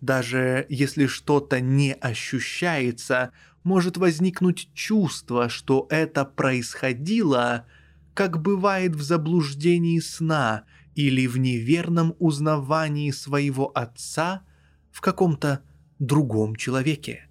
Даже 0.00 0.66
если 0.68 1.06
что-то 1.06 1.60
не 1.60 1.94
ощущается, 1.94 3.32
может 3.62 3.96
возникнуть 3.96 4.68
чувство, 4.74 5.48
что 5.48 5.86
это 5.90 6.24
происходило, 6.24 7.66
как 8.14 8.42
бывает 8.42 8.96
в 8.96 9.02
заблуждении 9.02 10.00
сна 10.00 10.64
или 10.94 11.26
в 11.26 11.38
неверном 11.38 12.14
узнавании 12.18 13.10
своего 13.10 13.70
отца 13.74 14.42
в 14.90 15.00
каком-то 15.00 15.62
другом 16.06 16.56
человеке. 16.56 17.28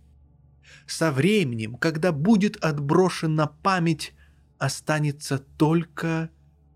Со 0.88 1.12
временем, 1.12 1.76
когда 1.76 2.12
будет 2.12 2.58
отброшена 2.58 3.48
память, 3.48 4.14
останется 4.58 5.38
только 5.38 6.30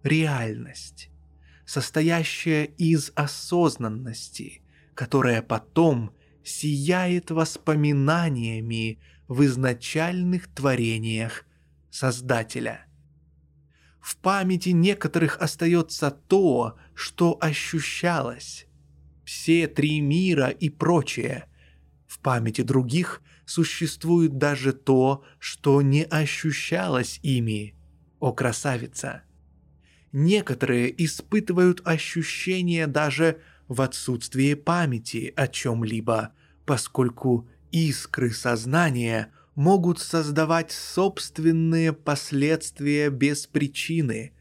реальность, 0.04 1.10
состоящая 1.66 2.66
из 2.66 3.12
осознанности, 3.16 4.62
которая 4.94 5.42
потом 5.42 6.12
сияет 6.44 7.32
воспоминаниями 7.32 9.00
в 9.28 9.44
изначальных 9.46 10.48
творениях 10.48 11.46
Создателя. 11.90 12.86
В 14.02 14.18
памяти 14.18 14.70
некоторых 14.70 15.38
остается 15.40 16.12
то, 16.12 16.78
что 16.94 17.38
ощущалось. 17.40 18.68
Все 19.24 19.68
три 19.68 20.02
мира 20.02 20.50
и 20.50 20.70
прочее. 20.70 21.46
Памяти 22.26 22.62
других 22.62 23.22
существует 23.46 24.40
даже 24.40 24.74
то, 24.74 25.24
что 25.38 25.84
не 25.84 26.04
ощущалось 26.06 27.20
ими, 27.22 27.76
о 28.20 28.34
красавица. 28.34 29.22
Некоторые 30.12 31.06
испытывают 31.06 31.84
ощущения 31.86 32.88
даже 32.88 33.42
в 33.68 33.80
отсутствии 33.80 34.56
памяти 34.56 35.34
о 35.36 35.48
чем-либо, 35.48 36.34
поскольку 36.66 37.48
искры 37.72 38.32
сознания 38.32 39.32
могут 39.54 40.00
создавать 40.00 40.72
собственные 40.72 41.94
последствия 41.94 43.12
без 43.12 43.46
причины, 43.46 44.34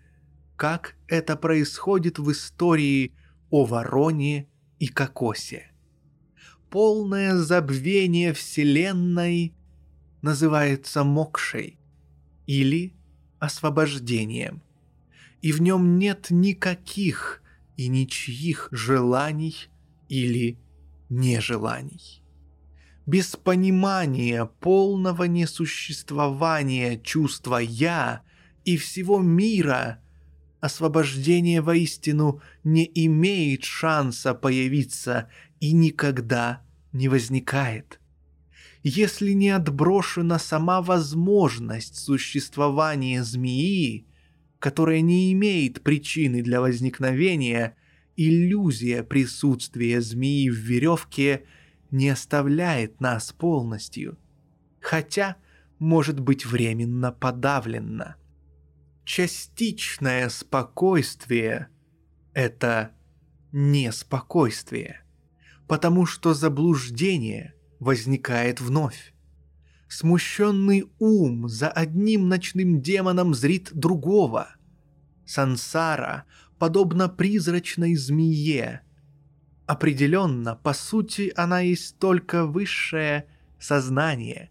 как 0.56 0.94
это 1.06 1.36
происходит 1.36 2.18
в 2.18 2.32
истории 2.32 3.12
о 3.50 3.66
вороне 3.66 4.48
и 4.78 4.88
кокосе. 4.88 5.73
Полное 6.74 7.36
забвение 7.36 8.32
Вселенной 8.32 9.54
называется 10.22 11.04
мокшей 11.04 11.78
или 12.48 12.92
освобождением, 13.38 14.60
и 15.40 15.52
в 15.52 15.62
нем 15.62 16.00
нет 16.00 16.30
никаких 16.30 17.42
и 17.76 17.86
ничьих 17.86 18.70
желаний 18.72 19.54
или 20.08 20.58
нежеланий. 21.10 22.24
Без 23.06 23.36
понимания 23.36 24.44
полного 24.44 25.28
несуществования 25.28 26.98
чувства 26.98 27.58
«я» 27.58 28.22
и 28.64 28.76
всего 28.78 29.20
мира, 29.20 30.00
освобождение 30.58 31.60
воистину 31.60 32.42
не 32.64 32.90
имеет 32.96 33.62
шанса 33.62 34.34
появиться 34.34 35.30
и 35.60 35.72
никогда 35.72 36.63
не 36.94 37.08
возникает. 37.08 38.00
Если 38.82 39.32
не 39.32 39.50
отброшена 39.50 40.38
сама 40.38 40.80
возможность 40.80 41.96
существования 41.96 43.22
змеи, 43.22 44.06
которая 44.58 45.02
не 45.02 45.32
имеет 45.32 45.82
причины 45.82 46.42
для 46.42 46.60
возникновения 46.62 47.76
иллюзия 48.16 49.02
присутствия 49.02 50.00
змеи 50.00 50.48
в 50.48 50.54
веревке 50.54 51.44
не 51.90 52.08
оставляет 52.08 53.00
нас 53.00 53.32
полностью, 53.32 54.18
хотя 54.80 55.36
может 55.78 56.20
быть 56.20 56.46
временно 56.46 57.12
подавлена. 57.12 58.16
Частичное 59.04 60.28
спокойствие– 60.28 61.68
это 62.32 62.92
неспокойствие, 63.52 65.03
потому 65.66 66.06
что 66.06 66.34
заблуждение 66.34 67.54
возникает 67.80 68.60
вновь. 68.60 69.14
Смущенный 69.88 70.84
ум 70.98 71.48
за 71.48 71.68
одним 71.68 72.28
ночным 72.28 72.80
демоном 72.80 73.34
зрит 73.34 73.70
другого. 73.72 74.56
Сансара 75.26 76.24
подобно 76.58 77.08
призрачной 77.08 77.94
змее. 77.94 78.82
Определенно, 79.66 80.56
по 80.56 80.74
сути, 80.74 81.32
она 81.36 81.60
есть 81.60 81.98
только 81.98 82.46
высшее 82.46 83.26
сознание. 83.58 84.50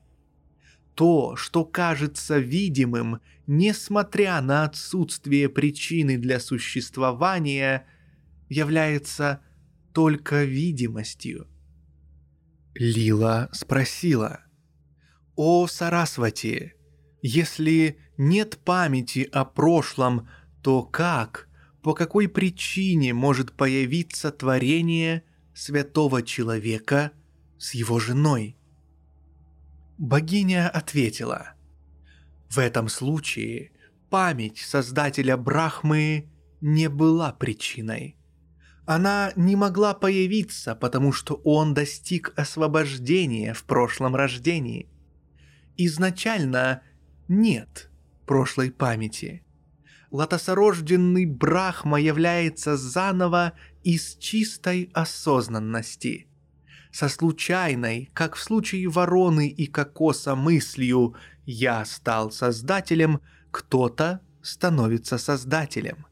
То, 0.95 1.35
что 1.35 1.65
кажется 1.65 2.37
видимым, 2.37 3.19
несмотря 3.47 4.41
на 4.41 4.63
отсутствие 4.63 5.49
причины 5.49 6.17
для 6.17 6.39
существования, 6.39 7.85
является 8.49 9.41
только 9.93 10.43
видимостью. 10.43 11.47
Лила 12.73 13.49
спросила, 13.51 14.41
«О 15.35 15.67
Сарасвати, 15.67 16.73
если 17.21 17.97
нет 18.17 18.59
памяти 18.63 19.29
о 19.31 19.45
прошлом, 19.45 20.27
то 20.61 20.83
как, 20.83 21.47
по 21.81 21.93
какой 21.93 22.27
причине 22.27 23.13
может 23.13 23.53
появиться 23.53 24.31
творение 24.31 25.23
святого 25.53 26.23
человека 26.23 27.11
с 27.57 27.73
его 27.73 27.99
женой?» 27.99 28.57
Богиня 29.97 30.69
ответила, 30.69 31.53
«В 32.49 32.57
этом 32.57 32.89
случае 32.89 33.71
память 34.09 34.57
создателя 34.57 35.37
Брахмы 35.37 36.31
не 36.61 36.89
была 36.89 37.31
причиной. 37.33 38.17
Она 38.85 39.31
не 39.35 39.55
могла 39.55 39.93
появиться, 39.93 40.75
потому 40.75 41.13
что 41.13 41.35
он 41.45 41.73
достиг 41.73 42.33
освобождения 42.35 43.53
в 43.53 43.63
прошлом 43.63 44.15
рождении. 44.15 44.89
Изначально 45.77 46.81
нет 47.27 47.89
прошлой 48.25 48.71
памяти. 48.71 49.43
Лотосорожденный 50.11 51.25
Брахма 51.25 51.99
является 51.99 52.77
заново 52.77 53.53
из 53.83 54.15
чистой 54.15 54.91
осознанности. 54.93 56.27
Со 56.91 57.09
случайной, 57.09 58.11
как 58.13 58.35
в 58.35 58.43
случае 58.43 58.87
вороны 58.89 59.47
и 59.47 59.65
кокоса 59.65 60.35
мыслью 60.35 61.15
«я 61.45 61.83
стал 61.85 62.31
создателем», 62.31 63.21
кто-то 63.49 64.21
становится 64.43 65.17
создателем. 65.17 66.05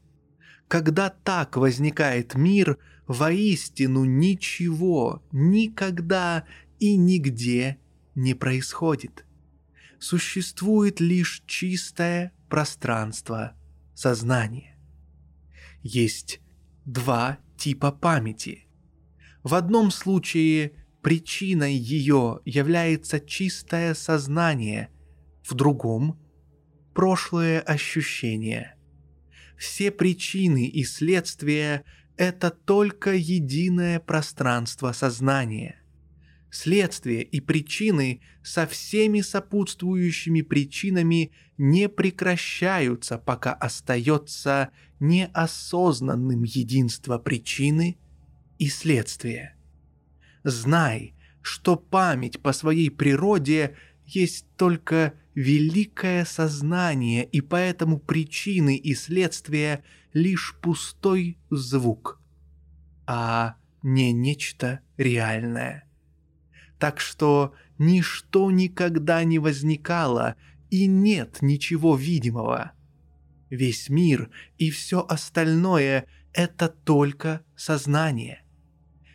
Когда 0.72 1.10
так 1.10 1.58
возникает 1.58 2.34
мир, 2.34 2.78
воистину 3.06 4.06
ничего 4.06 5.22
никогда 5.30 6.44
и 6.78 6.96
нигде 6.96 7.76
не 8.14 8.32
происходит– 8.32 9.26
существует 9.98 10.98
лишь 10.98 11.42
чистое 11.46 12.32
пространство 12.48 13.52
сознания. 13.94 14.78
Есть 15.82 16.40
два 16.86 17.38
типа 17.58 17.92
памяти. 17.92 18.66
В 19.42 19.54
одном 19.54 19.90
случае 19.90 20.72
причиной 21.02 21.74
ее 21.74 22.40
является 22.46 23.20
чистое 23.20 23.92
сознание, 23.92 24.88
в 25.44 25.52
другом– 25.52 26.18
прошлое 26.94 27.60
ощущение. 27.60 28.74
Все 29.62 29.92
причины 29.92 30.66
и 30.66 30.82
следствия– 30.82 31.84
это 32.16 32.50
только 32.50 33.14
единое 33.14 34.00
пространство 34.00 34.90
сознания 34.90 35.82
следствие 36.50 37.22
и 37.22 37.40
причины 37.40 38.20
со 38.42 38.66
всеми 38.66 39.22
сопутствующими 39.22 40.42
причинами 40.42 41.30
не 41.56 41.88
прекращаются, 41.88 43.18
пока 43.18 43.54
остается 43.54 44.70
неосознанным 45.00 46.42
единство 46.42 47.18
причины 47.18 47.96
и 48.58 48.68
следствия. 48.68 49.56
Знай, 50.44 51.14
что 51.40 51.76
память 51.76 52.40
по 52.40 52.52
своей 52.52 52.90
природе 52.90 53.76
есть 54.04 54.44
только 54.56 55.14
великое 55.34 56.24
сознание, 56.24 57.24
и 57.24 57.40
поэтому 57.40 57.98
причины 57.98 58.76
и 58.76 58.94
следствия 58.94 59.84
лишь 60.12 60.56
пустой 60.60 61.38
звук, 61.50 62.20
а 63.06 63.56
не 63.82 64.12
нечто 64.12 64.80
реальное 64.96 65.86
так 66.82 66.98
что 66.98 67.54
ничто 67.78 68.50
никогда 68.50 69.22
не 69.22 69.38
возникало 69.38 70.34
и 70.68 70.86
нет 70.86 71.38
ничего 71.40 71.94
видимого. 71.94 72.72
Весь 73.50 73.88
мир 73.88 74.30
и 74.58 74.68
все 74.72 75.06
остальное— 75.08 76.06
это 76.32 76.68
только 76.68 77.42
сознание. 77.54 78.42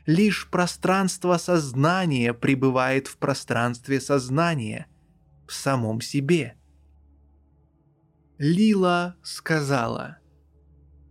Лишь 0.06 0.50
пространство 0.50 1.36
сознания 1.36 2.34
пребывает 2.34 3.08
в 3.08 3.18
пространстве 3.18 4.00
сознания, 4.00 4.88
в 5.48 5.54
самом 5.54 6.02
себе. 6.02 6.56
Лила 8.38 9.16
сказала, 9.24 10.20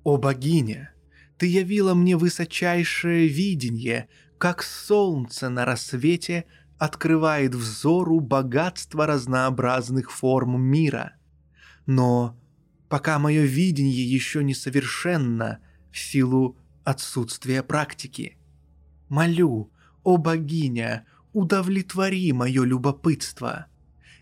«О 0.05 0.16
богиня, 0.16 0.94
ты 1.38 1.46
явила 1.46 1.94
мне 1.94 2.16
высочайшее 2.16 3.29
видение, 3.29 4.09
как 4.38 4.62
солнце 4.62 5.49
на 5.49 5.64
рассвете 5.64 6.44
открывает 6.79 7.55
взору 7.55 8.20
богатство 8.20 9.07
разнообразных 9.07 10.11
форм 10.11 10.61
мира. 10.61 11.14
Но 11.87 12.38
пока 12.88 13.18
мое 13.18 13.42
видение 13.42 14.05
еще 14.09 14.44
не 14.44 14.55
совершенно 14.55 15.61
в 15.90 15.99
силу 15.99 16.59
отсутствия 16.85 17.62
практики. 17.62 18.38
Молю, 19.09 19.72
о 20.05 20.16
богиня, 20.18 21.07
удовлетвори 21.33 22.33
мое 22.33 22.64
любопытство. 22.64 23.66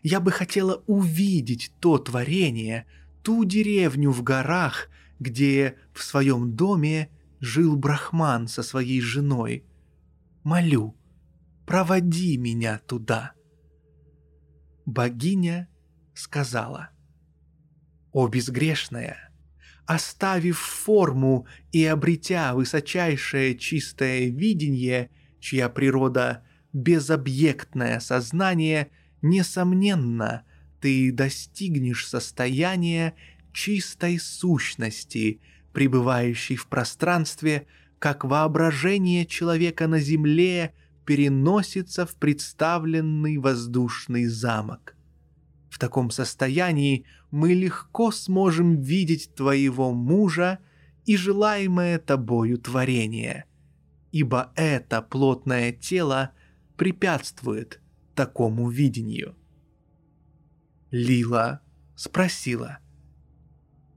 Я 0.04 0.20
бы 0.20 0.30
хотела 0.30 0.84
увидеть 0.86 1.72
то 1.80 1.96
творение, 1.96 2.86
ту 3.22 3.44
деревню 3.44 4.10
в 4.10 4.22
горах, 4.22 4.90
где 5.18 5.78
в 5.94 6.02
своем 6.02 6.54
доме 6.54 7.08
жил 7.40 7.74
Брахман 7.76 8.46
со 8.46 8.62
своей 8.62 9.00
женой– 9.00 9.64
молю, 10.44 10.94
проводи 11.66 12.36
меня 12.36 12.78
туда». 12.86 13.32
Богиня 14.84 15.68
сказала, 16.12 16.90
«О 18.12 18.28
безгрешная, 18.28 19.30
оставив 19.86 20.58
форму 20.58 21.46
и 21.72 21.82
обретя 21.86 22.54
высочайшее 22.54 23.56
чистое 23.56 24.28
видение, 24.28 25.10
чья 25.40 25.70
природа— 25.70 26.44
безобъектное 26.74 28.00
сознание, 28.00 28.90
несомненно, 29.24 30.44
ты 30.80 31.10
достигнешь 31.10 32.06
состояния 32.06 33.14
чистой 33.52 34.20
сущности, 34.20 35.40
пребывающей 35.72 36.54
в 36.54 36.68
пространстве— 36.68 37.66
как 38.04 38.22
воображение 38.22 39.24
человека 39.24 39.88
на 39.88 39.98
земле 39.98 40.74
переносится 41.06 42.04
в 42.04 42.16
представленный 42.16 43.38
воздушный 43.38 44.26
замок. 44.26 44.94
В 45.70 45.78
таком 45.78 46.10
состоянии 46.10 47.06
мы 47.30 47.54
легко 47.54 48.12
сможем 48.12 48.76
видеть 48.76 49.34
твоего 49.34 49.94
мужа 49.94 50.58
и 51.06 51.16
желаемое 51.16 51.98
тобою 51.98 52.58
творение, 52.58 53.46
ибо 54.12 54.52
это 54.54 55.00
плотное 55.00 55.72
тело 55.72 56.32
препятствует 56.76 57.80
такому 58.14 58.70
видению. 58.70 59.36
Лила 60.90 61.60
спросила, 61.96 62.78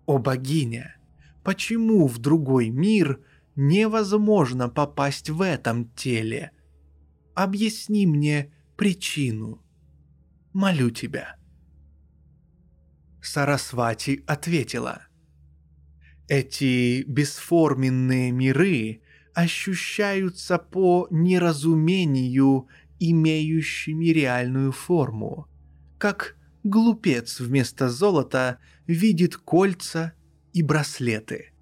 «О 0.06 0.18
богиня, 0.18 0.98
почему 1.44 2.08
в 2.08 2.18
другой 2.18 2.70
мир– 2.70 3.22
невозможно 3.58 4.70
попасть 4.70 5.30
в 5.30 5.42
этом 5.42 5.90
теле. 5.90 6.52
Объясни 7.34 8.08
мне 8.08 8.54
причину. 8.78 9.62
Молю 10.54 10.92
тебя». 10.92 11.36
Сарасвати 13.22 14.24
ответила. 14.26 15.02
Эти 16.30 17.04
бесформенные 17.04 18.32
миры 18.32 19.02
ощущаются 19.34 20.58
по 20.58 21.08
неразумению, 21.10 22.68
имеющими 23.00 24.06
реальную 24.06 24.72
форму, 24.72 25.48
как 25.98 26.36
глупец 26.64 27.40
вместо 27.40 27.90
золота 27.90 28.60
видит 28.86 29.38
кольца 29.38 30.14
и 30.54 30.62
браслеты. 30.62 31.54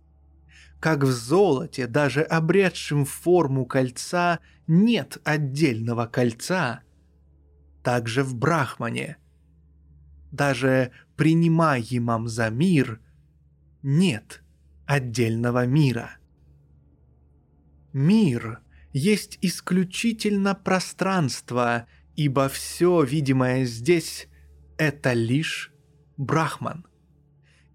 Как 0.79 1.03
в 1.03 1.11
золоте, 1.11 1.87
даже 1.87 2.21
обретшем 2.21 3.05
форму 3.05 3.65
кольца, 3.65 4.39
нет 4.67 5.17
отдельного 5.23 6.05
кольца, 6.05 6.81
так 7.83 8.07
же 8.07 8.23
в 8.23 8.35
Брахмане. 8.35 9.17
Даже 10.31 10.91
принимаемом 11.15 12.27
за 12.27 12.49
мир 12.49 12.99
нет 13.81 14.43
отдельного 14.85 15.65
мира. 15.65 16.17
Мир 17.93 18.59
есть 18.95 19.37
исключительно 19.41 20.55
пространство, 20.55 21.85
ибо 22.15 22.47
все 22.47 23.03
видимое 23.03 23.65
здесь— 23.65 24.29
это 24.77 25.11
лишь 25.11 25.73
Брахман. 26.15 26.85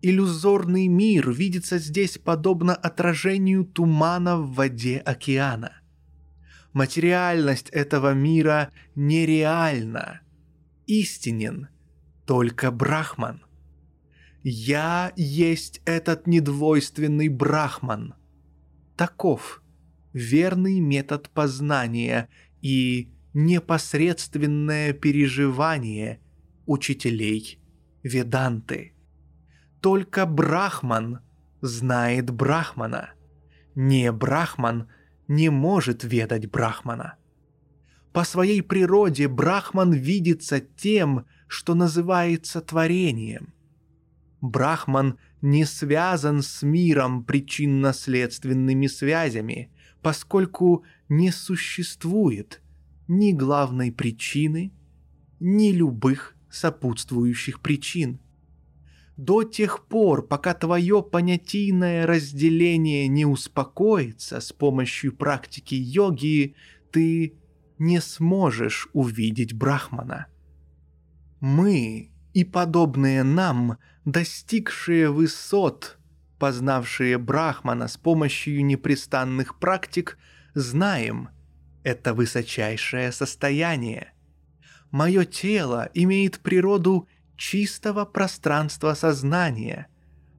Иллюзорный 0.01 0.87
мир 0.89 1.31
видится 1.31 1.77
здесь 1.77 2.17
подобно 2.17 2.75
отражению 2.75 3.67
тумана 3.67 4.39
в 4.39 4.55
воде 4.55 4.97
океана. 4.97 5.83
Материальность 6.73 7.69
этого 7.69 8.15
мира 8.15 8.73
нереальна. 8.95 10.23
Истинен 10.87 11.69
только 12.25 12.71
Брахман. 12.71 13.45
Я 14.43 15.13
есть 15.17 15.83
этот 15.85 16.27
недвойственный 16.27 17.29
Брахман. 17.29 18.15
Таков 18.97 19.63
верный 20.13 20.81
метод 20.81 21.31
познания 21.31 22.29
и 22.63 23.13
непосредственное 23.33 24.93
переживание 24.93 26.21
учителей 26.67 27.59
Веданты. 28.03 28.95
Только 29.81 30.25
Брахман 30.25 31.21
знает 31.61 32.31
Брахмана. 32.31 33.11
Не 33.75 34.11
Брахман 34.11 34.89
не 35.29 35.51
может 35.51 36.03
ведать 36.03 36.51
Брахмана. 36.51 37.17
По 38.13 38.25
своей 38.25 38.63
природе 38.63 39.29
Брахман 39.29 39.93
видится 39.93 40.61
тем, 40.61 41.27
что 41.47 41.75
называется 41.75 42.61
творением. 42.61 43.53
Брахман 44.41 45.19
не 45.43 45.65
связан 45.65 46.43
с 46.43 46.63
миром 46.63 47.25
причинно-следственными 47.25 48.87
связями, 48.87 49.71
поскольку 50.03 50.85
не 51.09 51.31
существует 51.31 52.61
ни 53.09 53.33
главной 53.33 53.93
причины, 53.93 54.73
ни 55.41 55.73
любых 55.73 56.37
сопутствующих 56.51 57.61
причин– 57.61 58.21
до 59.21 59.43
тех 59.43 59.85
пор, 59.85 60.27
пока 60.27 60.55
твое 60.55 61.03
понятийное 61.03 62.07
разделение 62.07 63.07
не 63.07 63.27
успокоится 63.27 64.41
с 64.41 64.51
помощью 64.51 65.15
практики 65.15 65.75
йоги, 65.75 66.55
ты 66.91 67.35
не 67.79 68.01
сможешь 68.01 68.89
увидеть 68.95 69.53
Брахмана. 69.53 70.27
Мы 71.41 72.13
и 72.33 72.45
подобные 72.45 73.23
нам, 73.23 73.77
достигшие 74.07 75.11
высот, 75.11 75.99
познавшие 76.41 77.19
Брахмана 77.19 77.87
с 77.87 77.99
помощью 77.99 78.65
непрестанных 78.65 79.59
практик, 79.59 80.19
знаем 80.55 81.29
это 81.85 82.15
высочайшее 82.15 83.13
состояние. 83.13 84.15
Мое 84.91 85.27
тело 85.27 85.91
имеет 85.93 86.41
природу 86.41 87.07
чистого 87.37 88.07
пространства 88.07 88.95
сознания. 88.95 89.87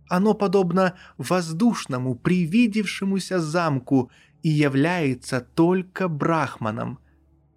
Оно 0.10 0.34
подобно 0.34 0.96
воздушному, 1.18 2.16
привидевшемуся 2.16 3.40
замку 3.40 4.12
и 4.42 4.50
является 4.50 5.40
только 5.40 6.08
брахманом. 6.08 7.00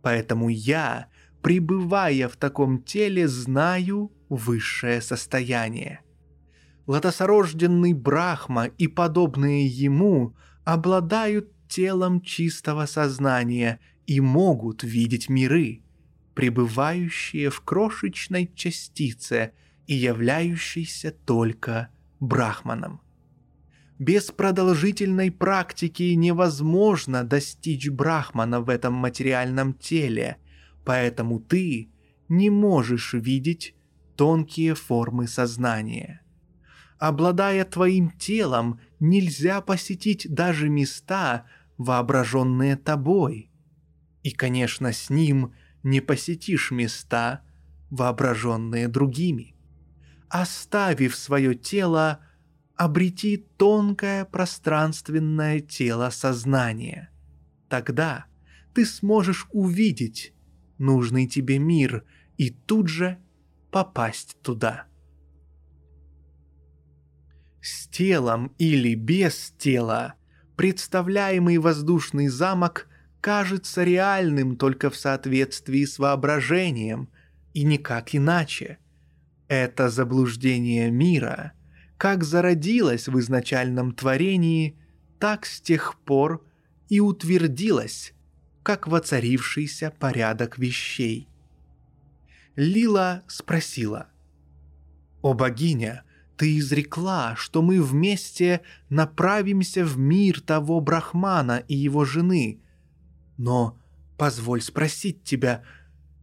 Поэтому 0.02 0.50
я, 0.50 1.06
пребывая 1.42 2.28
в 2.28 2.36
таком 2.36 2.82
теле, 2.82 3.26
знаю 3.26 4.12
высшее 4.28 5.00
состояние. 5.00 6.03
Лотосорожденный 6.86 7.94
Брахма 7.94 8.66
и 8.66 8.88
подобные 8.88 9.66
ему 9.66 10.34
обладают 10.64 11.50
телом 11.68 12.20
чистого 12.20 12.86
сознания 12.86 13.80
и 14.06 14.20
могут 14.20 14.82
видеть 14.82 15.28
миры 15.28 15.84
пребывающие 16.34 17.48
в 17.48 17.60
крошечной 17.60 18.50
частице 18.54 19.52
и 19.86 19.94
являющейся 19.94 21.12
только 21.12 21.88
брахманом. 22.20 23.00
Без 23.98 24.32
продолжительной 24.32 25.30
практики 25.30 26.02
невозможно 26.14 27.22
достичь 27.22 27.88
брахмана 27.88 28.60
в 28.60 28.68
этом 28.68 28.94
материальном 28.94 29.72
теле, 29.72 30.38
поэтому 30.84 31.38
ты 31.38 31.90
не 32.28 32.50
можешь 32.50 33.14
видеть 33.14 33.74
тонкие 34.16 34.74
формы 34.74 35.28
сознания. 35.28 36.23
Обладая 37.04 37.66
твоим 37.66 38.12
телом, 38.12 38.80
нельзя 38.98 39.60
посетить 39.60 40.26
даже 40.32 40.70
места, 40.70 41.44
воображенные 41.76 42.76
тобой. 42.76 43.50
И, 44.22 44.30
конечно, 44.30 44.90
с 44.90 45.10
ним– 45.10 45.52
не 45.82 46.00
посетишь 46.00 46.70
места, 46.70 47.42
воображенные 47.90 48.88
другими. 48.88 49.54
Оставив 50.30 51.14
свое 51.14 51.54
тело, 51.54 52.20
обрети 52.74 53.36
тонкое 53.58 54.24
пространственное 54.24 55.60
тело 55.60 56.08
сознания. 56.08 57.10
Тогда 57.68 58.24
ты 58.72 58.86
сможешь 58.86 59.46
увидеть 59.52 60.32
нужный 60.78 61.26
тебе 61.26 61.58
мир 61.58 62.06
и 62.38 62.48
тут 62.48 62.88
же 62.88 63.18
попасть 63.70 64.38
туда. 64.40 64.86
С 67.64 67.86
телом 67.86 68.52
или 68.58 68.94
без 68.94 69.54
тела 69.56 70.16
представляемый 70.54 71.56
воздушный 71.56 72.28
замок 72.28 72.88
кажется 73.22 73.84
реальным 73.84 74.56
только 74.56 74.90
в 74.90 74.96
соответствии 74.96 75.86
с 75.86 75.98
воображением, 75.98 77.08
и 77.54 77.64
никак 77.64 78.14
иначе. 78.14 78.76
Это 79.48 79.88
заблуждение 79.88 80.90
мира 80.90 81.54
как 81.96 82.22
зародилось 82.22 83.08
в 83.08 83.18
изначальном 83.18 83.94
творении, 83.94 84.76
так 85.18 85.46
с 85.46 85.58
тех 85.62 85.98
пор 86.00 86.44
и 86.90 87.00
утвердилось, 87.00 88.12
как 88.62 88.86
воцарившийся 88.86 89.90
порядок 89.90 90.58
вещей. 90.58 91.30
Лила 92.56 93.22
спросила, 93.26 94.08
«О 95.22 95.32
богиня, 95.32 96.04
ты 96.36 96.58
изрекла, 96.58 97.34
что 97.36 97.62
мы 97.62 97.82
вместе 97.82 98.62
направимся 98.88 99.84
в 99.84 99.98
мир 99.98 100.40
того 100.40 100.80
Брахмана 100.80 101.62
и 101.68 101.74
его 101.74 102.04
жены, 102.04 102.60
но 103.36 103.78
позволь 104.16 104.62
спросить 104.62 105.24
тебя, 105.24 105.62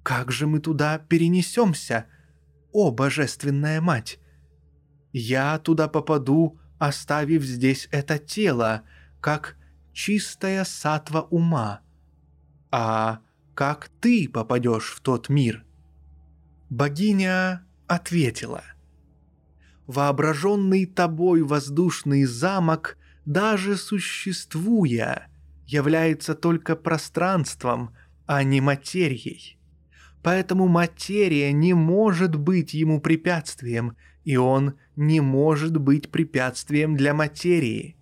как 0.04 0.32
же 0.32 0.48
мы 0.48 0.60
туда 0.60 0.98
перенесемся, 0.98 2.06
о 2.72 2.92
божественная 2.92 3.82
мать? 3.82 4.20
Я 5.14 5.60
туда 5.60 5.88
попаду, 5.88 6.60
оставив 6.80 7.44
здесь 7.44 7.88
это 7.92 8.18
тело, 8.18 8.84
как 9.20 9.58
чистая 9.94 10.64
сатва 10.64 11.22
ума. 11.24 11.82
А 12.72 13.20
как 13.54 13.90
ты 14.00 14.30
попадешь 14.30 14.92
в 14.92 15.02
тот 15.02 15.30
мир? 15.30 15.66
Богиня 16.70 17.66
ответила. 17.88 18.64
Воображенный 19.88 20.86
тобой 20.86 21.42
воздушный 21.44 22.26
замок, 22.26 22.98
даже 23.26 23.76
существуя, 23.76 25.28
является 25.68 26.36
только 26.36 26.76
пространством, 26.76 27.96
а 28.26 28.44
не 28.44 28.62
материей. 28.62 29.58
Поэтому 30.24 30.68
материя 30.68 31.52
не 31.52 31.74
может 31.74 32.36
быть 32.36 32.74
ему 32.74 33.02
препятствием, 33.02 33.98
и 34.24 34.38
он 34.38 34.76
не 34.96 35.20
может 35.20 35.78
быть 35.78 36.12
препятствием 36.12 36.96
для 36.96 37.14
материи. 37.14 37.96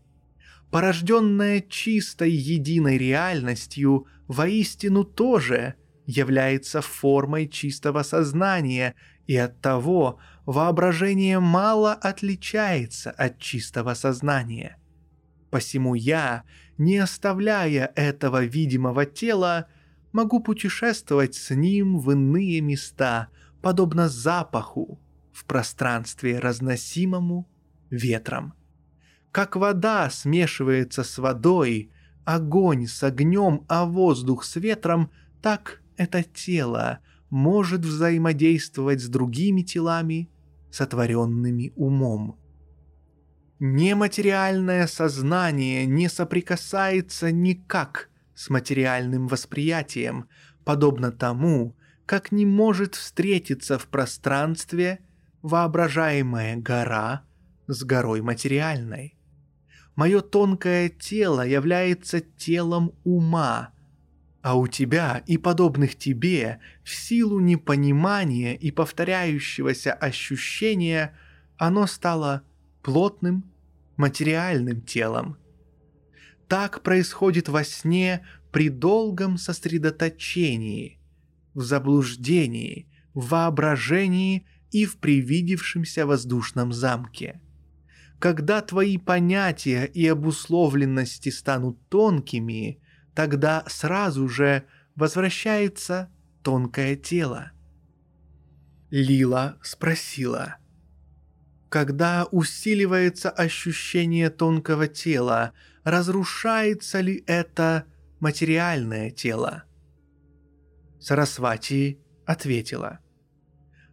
Порожденная 0.70 1.62
чистой 1.62 2.32
единой 2.32 2.98
реальностью, 2.98 4.06
воистину 4.28 5.04
тоже 5.04 5.76
является 6.06 6.82
формой 6.82 7.48
чистого 7.48 8.04
сознания, 8.04 8.96
и 9.26 9.36
оттого 9.36 10.20
воображение 10.52 11.40
мало 11.40 11.94
отличается 11.94 13.12
от 13.12 13.38
чистого 13.38 13.94
сознания. 13.94 14.78
Посему 15.52 15.94
я, 15.94 16.44
не 16.80 16.98
оставляя 16.98 17.92
этого 17.96 18.44
видимого 18.44 19.06
тела, 19.06 19.68
могу 20.12 20.40
путешествовать 20.40 21.36
с 21.36 21.54
ним 21.54 22.00
в 22.00 22.10
иные 22.10 22.62
места, 22.62 23.28
подобно 23.62 24.10
запаху, 24.10 25.00
в 25.32 25.46
пространстве, 25.46 26.40
разносимому 26.40 27.48
ветром. 27.92 28.56
Как 29.32 29.56
вода 29.56 30.10
смешивается 30.10 31.04
с 31.04 31.20
водой, 31.20 31.92
огонь 32.26 32.88
с 32.88 33.04
огнем, 33.04 33.66
а 33.68 33.86
воздух 33.86 34.44
с 34.44 34.56
ветром, 34.56 35.12
так 35.44 35.84
это 35.96 36.24
тело 36.24 37.02
может 37.30 37.82
взаимодействовать 37.82 39.00
с 39.00 39.08
другими 39.08 39.62
телами, 39.62 40.28
сотворенными 40.72 41.74
умом. 41.76 42.40
Нематериальное 43.60 44.88
сознание 44.88 45.86
не 45.86 46.08
соприкасается 46.08 47.32
никак 47.32 48.10
с 48.34 48.50
материальным 48.50 49.28
восприятием, 49.28 50.30
подобно 50.64 51.12
тому, 51.12 51.76
как 52.06 52.32
не 52.32 52.46
может 52.46 52.96
встретиться 52.96 53.78
в 53.78 53.88
пространстве 53.88 55.00
воображаемая 55.42 56.56
гора 56.56 57.24
с 57.68 57.84
горой 57.84 58.22
материальной. 58.22 59.18
Мое 59.96 60.22
тонкое 60.22 60.90
тело 60.90 61.46
является 61.46 62.22
телом 62.22 62.94
ума, 63.04 63.74
а 64.42 64.58
у 64.58 64.68
тебя 64.68 65.24
и 65.28 65.38
подобных 65.38 65.98
тебе 65.98 66.60
в 66.84 66.94
силу 66.94 67.40
непонимания 67.40 68.56
и 68.56 68.72
повторяющегося 68.72 69.94
ощущения 69.94 71.18
оно 71.58 71.88
стало 71.88 72.44
плотным 72.82 73.44
материальным 73.98 74.82
телом. 74.82 75.38
Так 76.48 76.82
происходит 76.82 77.50
во 77.50 77.64
сне 77.64 78.26
при 78.52 78.70
долгом 78.70 79.38
сосредоточении, 79.38 81.00
в 81.54 81.62
заблуждении, 81.62 82.88
в 83.14 83.30
воображении 83.30 84.48
и 84.72 84.86
в 84.86 84.98
привидевшемся 84.98 86.06
воздушном 86.06 86.72
замке. 86.72 87.42
Когда 88.20 88.62
твои 88.62 88.98
понятия 88.98 89.86
и 89.86 90.08
обусловленности 90.08 91.30
станут 91.30 91.78
тонкими, 91.90 92.80
тогда 93.14 93.64
сразу 93.68 94.28
же 94.28 94.66
возвращается 94.96 96.10
тонкое 96.44 96.96
тело. 96.96 97.52
Лила 98.90 99.58
спросила. 99.62 100.58
Когда 101.70 102.26
усиливается 102.32 103.30
ощущение 103.30 104.30
тонкого 104.30 104.88
тела, 104.88 105.54
разрушается 105.84 107.00
ли 107.00 107.24
это 107.28 107.86
материальное 108.20 109.12
тело? 109.12 109.64
Сарасвати 111.00 112.00
ответила. 112.26 113.00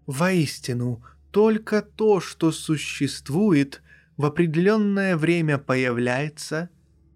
Воистину, 0.06 1.04
только 1.30 1.82
то, 1.82 2.20
что 2.20 2.50
существует, 2.50 3.82
в 4.16 4.24
определенное 4.24 5.16
время 5.16 5.58
появляется 5.58 6.70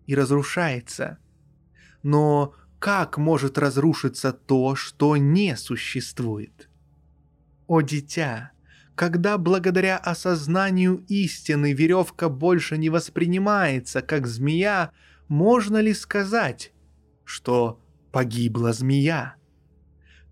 и 0.06 0.14
разрушается. 0.14 1.18
Но 2.02 2.54
как 2.78 3.18
может 3.18 3.58
разрушиться 3.58 4.32
то, 4.32 4.74
что 4.74 5.16
не 5.16 5.56
существует? 5.56 6.68
О 7.66 7.82
дитя, 7.82 8.52
когда 8.94 9.38
благодаря 9.38 9.96
осознанию 9.96 11.04
истины 11.08 11.72
веревка 11.72 12.28
больше 12.28 12.78
не 12.78 12.90
воспринимается 12.90 14.02
как 14.02 14.26
змея, 14.26 14.92
можно 15.28 15.78
ли 15.78 15.94
сказать, 15.94 16.72
что 17.24 17.80
погибла 18.12 18.72
змея? 18.72 19.36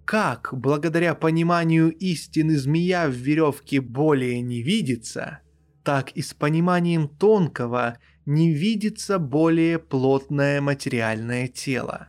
Как 0.05 0.49
благодаря 0.53 1.15
пониманию 1.15 1.93
истины 1.93 2.57
змея 2.57 3.09
в 3.09 3.13
веревке 3.13 3.81
более 3.81 4.41
не 4.41 4.63
видится, 4.63 5.41
так 5.85 6.13
и 6.13 6.23
с 6.23 6.33
пониманием 6.35 7.09
тонкого 7.09 7.99
не 8.29 8.53
видится 8.53 9.19
более 9.19 9.79
плотное 9.79 10.61
материальное 10.61 11.49
тело. 11.49 12.09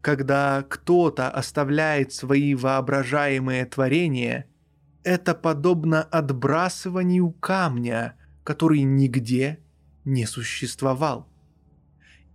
Когда 0.00 0.64
кто-то 0.66 1.28
оставляет 1.28 2.14
свои 2.14 2.54
воображаемые 2.54 3.66
творения– 3.66 4.46
это 5.04 5.34
подобно 5.34 6.02
отбрасыванию 6.02 7.30
камня, 7.30 8.14
который 8.42 8.80
нигде 8.80 9.58
не 10.06 10.24
существовал. 10.24 11.28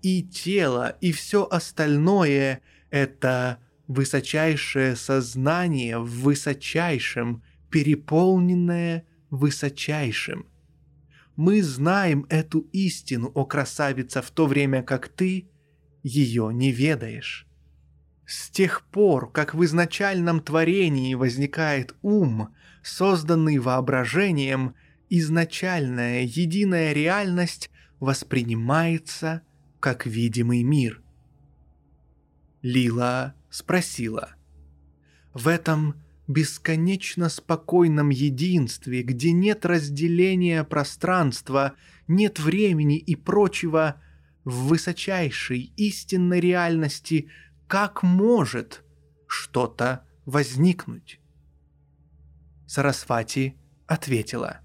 И 0.04 0.22
тело, 0.22 0.96
и 1.02 1.12
все 1.14 1.48
остальное– 1.50 2.62
это 2.92 3.58
высочайшее 3.88 4.96
сознание 4.96 5.98
в 5.98 6.22
высочайшем, 6.22 7.42
переполненное 7.72 9.08
высочайшим. 9.32 10.46
Мы 11.36 11.64
знаем 11.64 12.26
эту 12.30 12.60
истину, 12.72 13.32
о 13.34 13.46
красавица, 13.46 14.22
в 14.22 14.30
то 14.30 14.46
время 14.46 14.84
как 14.84 15.08
ты 15.08 15.50
ее 16.04 16.52
не 16.54 16.72
ведаешь. 16.72 17.48
С 18.26 18.50
тех 18.50 18.86
пор, 18.88 19.32
как 19.32 19.54
в 19.54 19.64
изначальном 19.66 20.42
творении 20.42 21.16
возникает 21.16 21.96
ум, 22.02 22.54
созданный 22.84 23.58
воображением, 23.58 24.76
изначальная 25.10 26.22
единая 26.22 26.94
реальность 26.94 27.70
воспринимается 28.00 29.42
как 29.80 30.06
видимый 30.06 30.64
мир. 30.64 31.02
Лила 32.62 33.36
спросила. 33.50 34.36
В 35.34 35.48
этом 35.48 35.96
бесконечно 36.28 37.30
спокойном 37.30 38.10
единстве, 38.10 39.04
где 39.04 39.32
нет 39.32 39.66
разделения 39.66 40.64
пространства, 40.64 41.74
нет 42.08 42.40
времени 42.40 42.98
и 42.98 43.16
прочего, 43.16 44.02
в 44.44 44.68
высочайшей 44.68 45.74
истинной 45.78 46.40
реальности 46.40 47.30
как 47.68 48.04
может 48.04 48.84
что-то 49.28 50.06
возникнуть? 50.26 51.20
Сарасвати 52.68 53.58
ответила. 53.88 54.60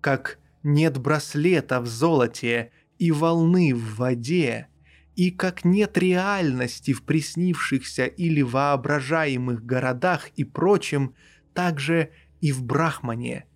Как 0.00 0.38
нет 0.62 0.98
браслета 0.98 1.80
в 1.80 1.86
золоте 1.86 2.72
и 2.98 3.10
волны 3.10 3.74
в 3.74 3.96
воде, 3.96 4.68
и 5.16 5.30
как 5.30 5.64
нет 5.64 5.96
реальности 5.96 6.92
в 6.92 7.02
приснившихся 7.02 8.06
или 8.06 8.42
воображаемых 8.42 9.64
городах 9.64 10.28
и 10.36 10.44
прочем, 10.44 11.14
так 11.52 11.78
же 11.78 12.10
и 12.40 12.52
в 12.52 12.64
Брахмане 12.64 13.46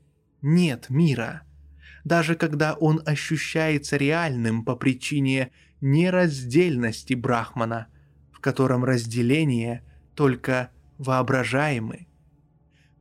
нет 0.41 0.89
мира. 0.89 1.43
Даже 2.05 2.37
когда 2.37 2.75
он 2.75 3.03
ощущается 3.05 3.97
реальным 3.97 4.65
по 4.65 4.77
причине 4.77 5.51
нераздельности 5.81 7.15
Брахмана, 7.15 7.89
в 8.33 8.41
котором 8.41 8.85
разделение 8.85 9.83
только 10.15 10.71
воображаемы. 10.99 12.07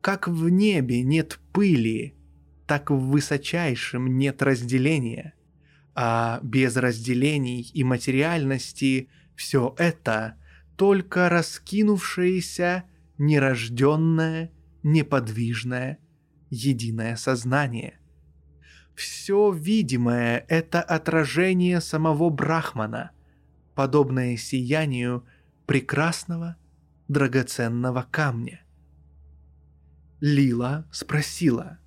Как 0.02 0.28
в 0.28 0.50
небе 0.50 1.04
нет 1.04 1.39
пыли, 1.54 2.15
так 2.65 2.91
в 2.91 2.98
высочайшем 2.98 4.17
нет 4.17 4.41
разделения, 4.41 5.34
а 6.00 6.39
без 6.43 6.77
разделений 6.77 7.71
и 7.73 7.83
материальности 7.83 9.10
все 9.35 9.73
это 9.79 10.37
только 10.75 11.27
раскинувшееся, 11.27 12.83
нерожденное, 13.17 14.52
неподвижное, 14.83 15.98
единое 16.52 17.15
сознание. 17.15 18.00
Все 18.93 19.52
видимое– 19.52 20.45
это 20.50 20.83
отражение 20.83 21.81
самого 21.81 22.29
Брахмана, 22.29 23.10
подобное 23.73 24.37
сиянию 24.37 25.25
прекрасного 25.65 26.58
драгоценного 27.08 28.06
камня. 28.12 28.62
Лила 30.21 30.85
спросила. 30.91 31.79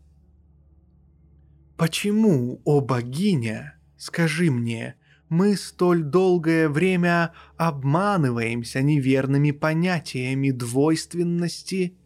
«Почему, 1.77 2.61
о 2.65 2.81
богиня, 2.81 3.80
скажи 4.01 4.51
мне, 4.51 4.97
мы 5.29 5.57
столь 5.57 6.03
долгое 6.03 6.69
время 6.69 7.33
обманываемся 7.57 8.83
неверными 8.83 9.51
понятиями 9.51 10.51
двойственности 10.51 11.97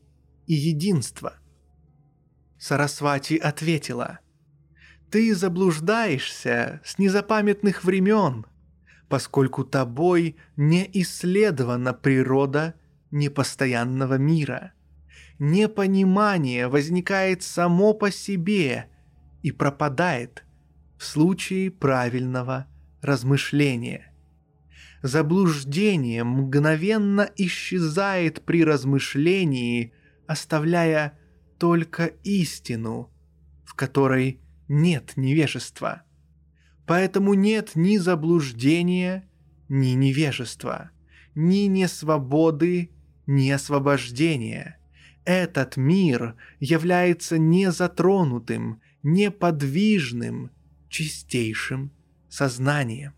и 0.46 0.54
единства?» 0.54 1.34
Сарасвати 2.58 3.36
ответила. 3.36 4.18
«Ты 5.10 5.34
заблуждаешься 5.34 6.80
с 6.84 6.98
незапамятных 6.98 7.84
времен, 7.84 8.44
поскольку 9.08 9.64
тобой 9.64 10.36
не 10.56 10.90
исследована 10.94 11.94
природа 11.94 12.74
непостоянного 13.12 14.18
мира. 14.18 14.72
Непонимание 15.38 16.66
возникает 16.66 17.44
само 17.44 17.94
по 17.94 18.10
себе 18.10 18.88
и 19.42 19.52
пропадает 19.52 20.44
в 20.96 21.04
случае 21.04 21.70
правильного 21.70 22.66
размышления. 23.02 24.12
Заблуждение 25.02 26.24
мгновенно 26.24 27.28
исчезает 27.36 28.42
при 28.42 28.64
размышлении, 28.64 29.92
оставляя 30.26 31.18
только 31.58 32.06
истину, 32.24 33.10
в 33.64 33.74
которой 33.74 34.40
нет 34.68 35.12
невежества. 35.16 36.02
Поэтому 36.86 37.34
нет 37.34 37.72
ни 37.74 37.98
заблуждения, 37.98 39.28
ни 39.68 39.88
невежества, 39.88 40.90
ни 41.34 41.66
несвободы, 41.66 42.90
ни 43.26 43.50
освобождения. 43.50 44.78
Этот 45.24 45.76
мир 45.76 46.36
является 46.60 47.38
незатронутым, 47.38 48.80
неподвижным, 49.02 50.50
чистейшим 50.94 51.90
сознанием. 52.28 53.14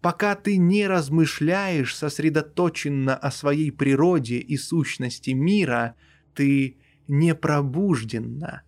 Пока 0.00 0.34
ты 0.34 0.56
не 0.56 0.88
размышляешь 0.88 1.94
сосредоточенно 1.94 3.14
о 3.16 3.30
своей 3.30 3.70
природе 3.70 4.38
и 4.38 4.56
сущности 4.56 5.30
мира, 5.30 5.94
ты 6.34 6.78
не 7.06 7.36
пробуждена 7.36 8.62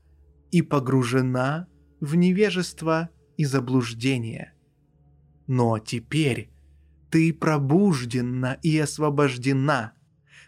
и 0.52 0.62
погружена 0.62 1.66
в 1.98 2.14
невежество 2.14 3.10
и 3.36 3.44
заблуждение. 3.44 4.52
Но 5.48 5.80
теперь 5.80 6.50
ты 7.10 7.34
пробуждена 7.34 8.58
и 8.62 8.78
освобождена. 8.78 9.94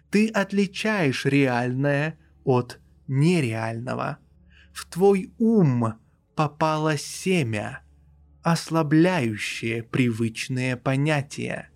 Ты 0.08 0.28
отличаешь 0.28 1.24
реальное 1.24 2.16
от 2.44 2.78
нереального. 3.08 4.18
В 4.72 4.86
твой 4.86 5.32
ум 5.38 5.94
попало 6.34 6.96
семя, 6.96 7.82
ослабляющее 8.42 9.82
привычные 9.82 10.76
понятия. 10.76 11.68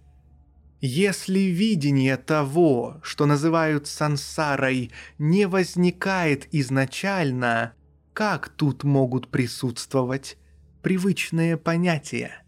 Если 0.81 1.41
видение 1.41 2.17
того, 2.17 3.01
что 3.03 3.27
называют 3.27 3.87
сансарой, 3.87 4.91
не 5.19 5.47
возникает 5.47 6.47
изначально, 6.53 7.75
как 8.13 8.49
тут 8.49 8.85
могут 8.85 9.29
присутствовать 9.29 10.39
привычные 10.83 11.57
понятия? 11.57 12.43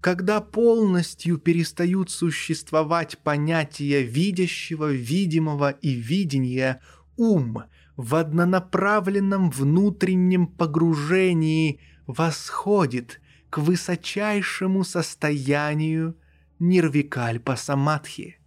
Когда 0.00 0.40
полностью 0.40 1.38
перестают 1.38 2.10
существовать 2.10 3.18
понятия 3.18 4.02
видящего, 4.02 4.90
видимого 4.90 5.70
и 5.70 5.90
видения, 5.90 6.80
ум 7.16 7.64
в 7.96 8.14
однонаправленном 8.14 9.50
внутреннем 9.50 10.46
погружении 10.46 11.80
восходит 12.06 13.20
к 13.50 13.58
высочайшему 13.58 14.82
состоянию 14.84 16.16
нирвикальпа 16.58 17.56
самадхи. 17.56 18.38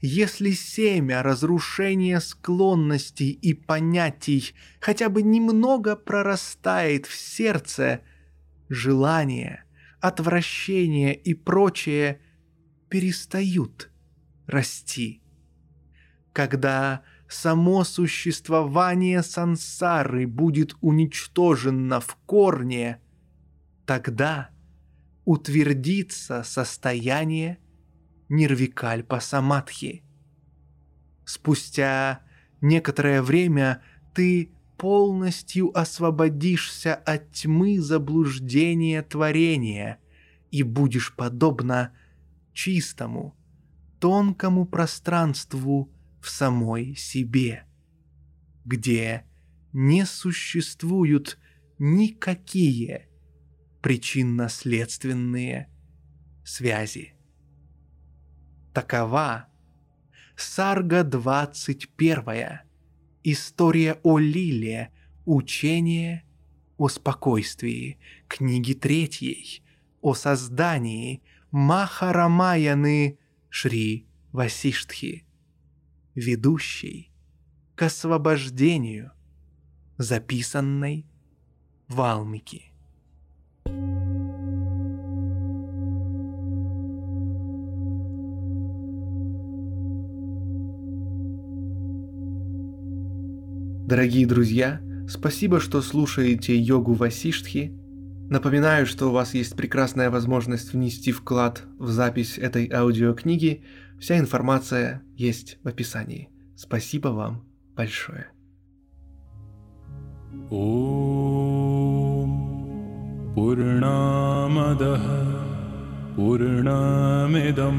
Если 0.00 0.50
семя 0.50 1.22
разрушения 1.22 2.20
склонностей 2.20 3.30
и 3.30 3.54
понятий 3.54 4.54
хотя 4.80 5.08
бы 5.08 5.22
немного 5.22 5.96
прорастает 5.96 7.06
в 7.06 7.14
сердце, 7.14 8.02
желание, 8.68 9.64
отвращение 10.00 11.14
и 11.14 11.34
прочее 11.34 12.20
перестают 12.88 13.90
расти. 14.46 15.22
Когда 16.32 17.02
само 17.28 17.84
существование 17.84 19.22
сансары 19.22 20.26
будет 20.26 20.76
уничтожено 20.80 22.00
в 22.00 22.16
корне, 22.26 23.00
тогда 23.84 24.50
утвердится 25.24 26.42
состояние 26.42 27.58
нирвикальпа 28.28 29.20
самадхи. 29.20 30.02
Спустя 31.24 32.20
некоторое 32.60 33.22
время 33.22 33.82
ты 34.14 34.52
полностью 34.76 35.76
освободишься 35.76 36.94
от 36.94 37.32
тьмы 37.32 37.80
заблуждения 37.80 39.02
творения 39.02 39.98
и 40.50 40.62
будешь 40.62 41.14
подобно 41.14 41.92
чистому, 42.52 43.34
тонкому 43.98 44.66
пространству 44.66 45.90
в 46.26 46.30
самой 46.30 46.96
себе, 46.96 47.66
где 48.64 49.24
не 49.72 50.04
существуют 50.04 51.38
никакие 51.78 53.08
причинно-следственные 53.80 55.70
связи. 56.44 57.14
Такова 58.74 59.46
Сарга 60.34 61.04
21. 61.04 62.58
История 63.22 64.00
о 64.02 64.18
Лиле. 64.18 64.90
Учение 65.26 66.24
о 66.76 66.88
спокойствии. 66.88 68.00
Книги 68.26 68.74
третьей. 68.74 69.62
О 70.00 70.14
создании 70.14 71.22
Махарамаяны 71.52 73.20
Шри 73.48 74.08
Васиштхи. 74.32 75.25
Ведущий 76.16 77.10
к 77.74 77.82
освобождению, 77.82 79.12
записанной 79.98 81.04
Валмики. 81.88 82.72
Дорогие 93.86 94.26
друзья, 94.26 94.80
спасибо, 95.10 95.60
что 95.60 95.82
слушаете 95.82 96.58
йогу 96.58 96.94
Васиштхи. 96.94 97.78
Напоминаю, 98.29 98.85
что 98.85 99.09
у 99.09 99.11
вас 99.11 99.33
есть 99.33 99.55
прекрасная 99.55 100.09
возможность 100.09 100.73
внести 100.73 101.11
вклад 101.11 101.63
в 101.77 101.89
запись 101.89 102.37
этой 102.37 102.71
аудиокниги. 102.71 103.63
Вся 103.99 104.17
информация 104.17 105.01
есть 105.15 105.57
в 105.63 105.67
описании. 105.67 106.29
Спасибо 106.55 107.09
вам 107.09 107.43
большое. 107.75 108.27
पूर्णामदः 113.35 115.05
पूर्णमिदं 116.15 117.77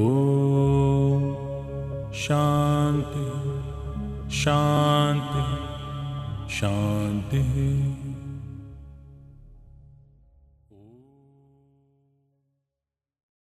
ॐ 0.00 1.22
शान्ति 2.24 3.26
शान्ति 4.36 5.44
शान्तिः 6.55 7.84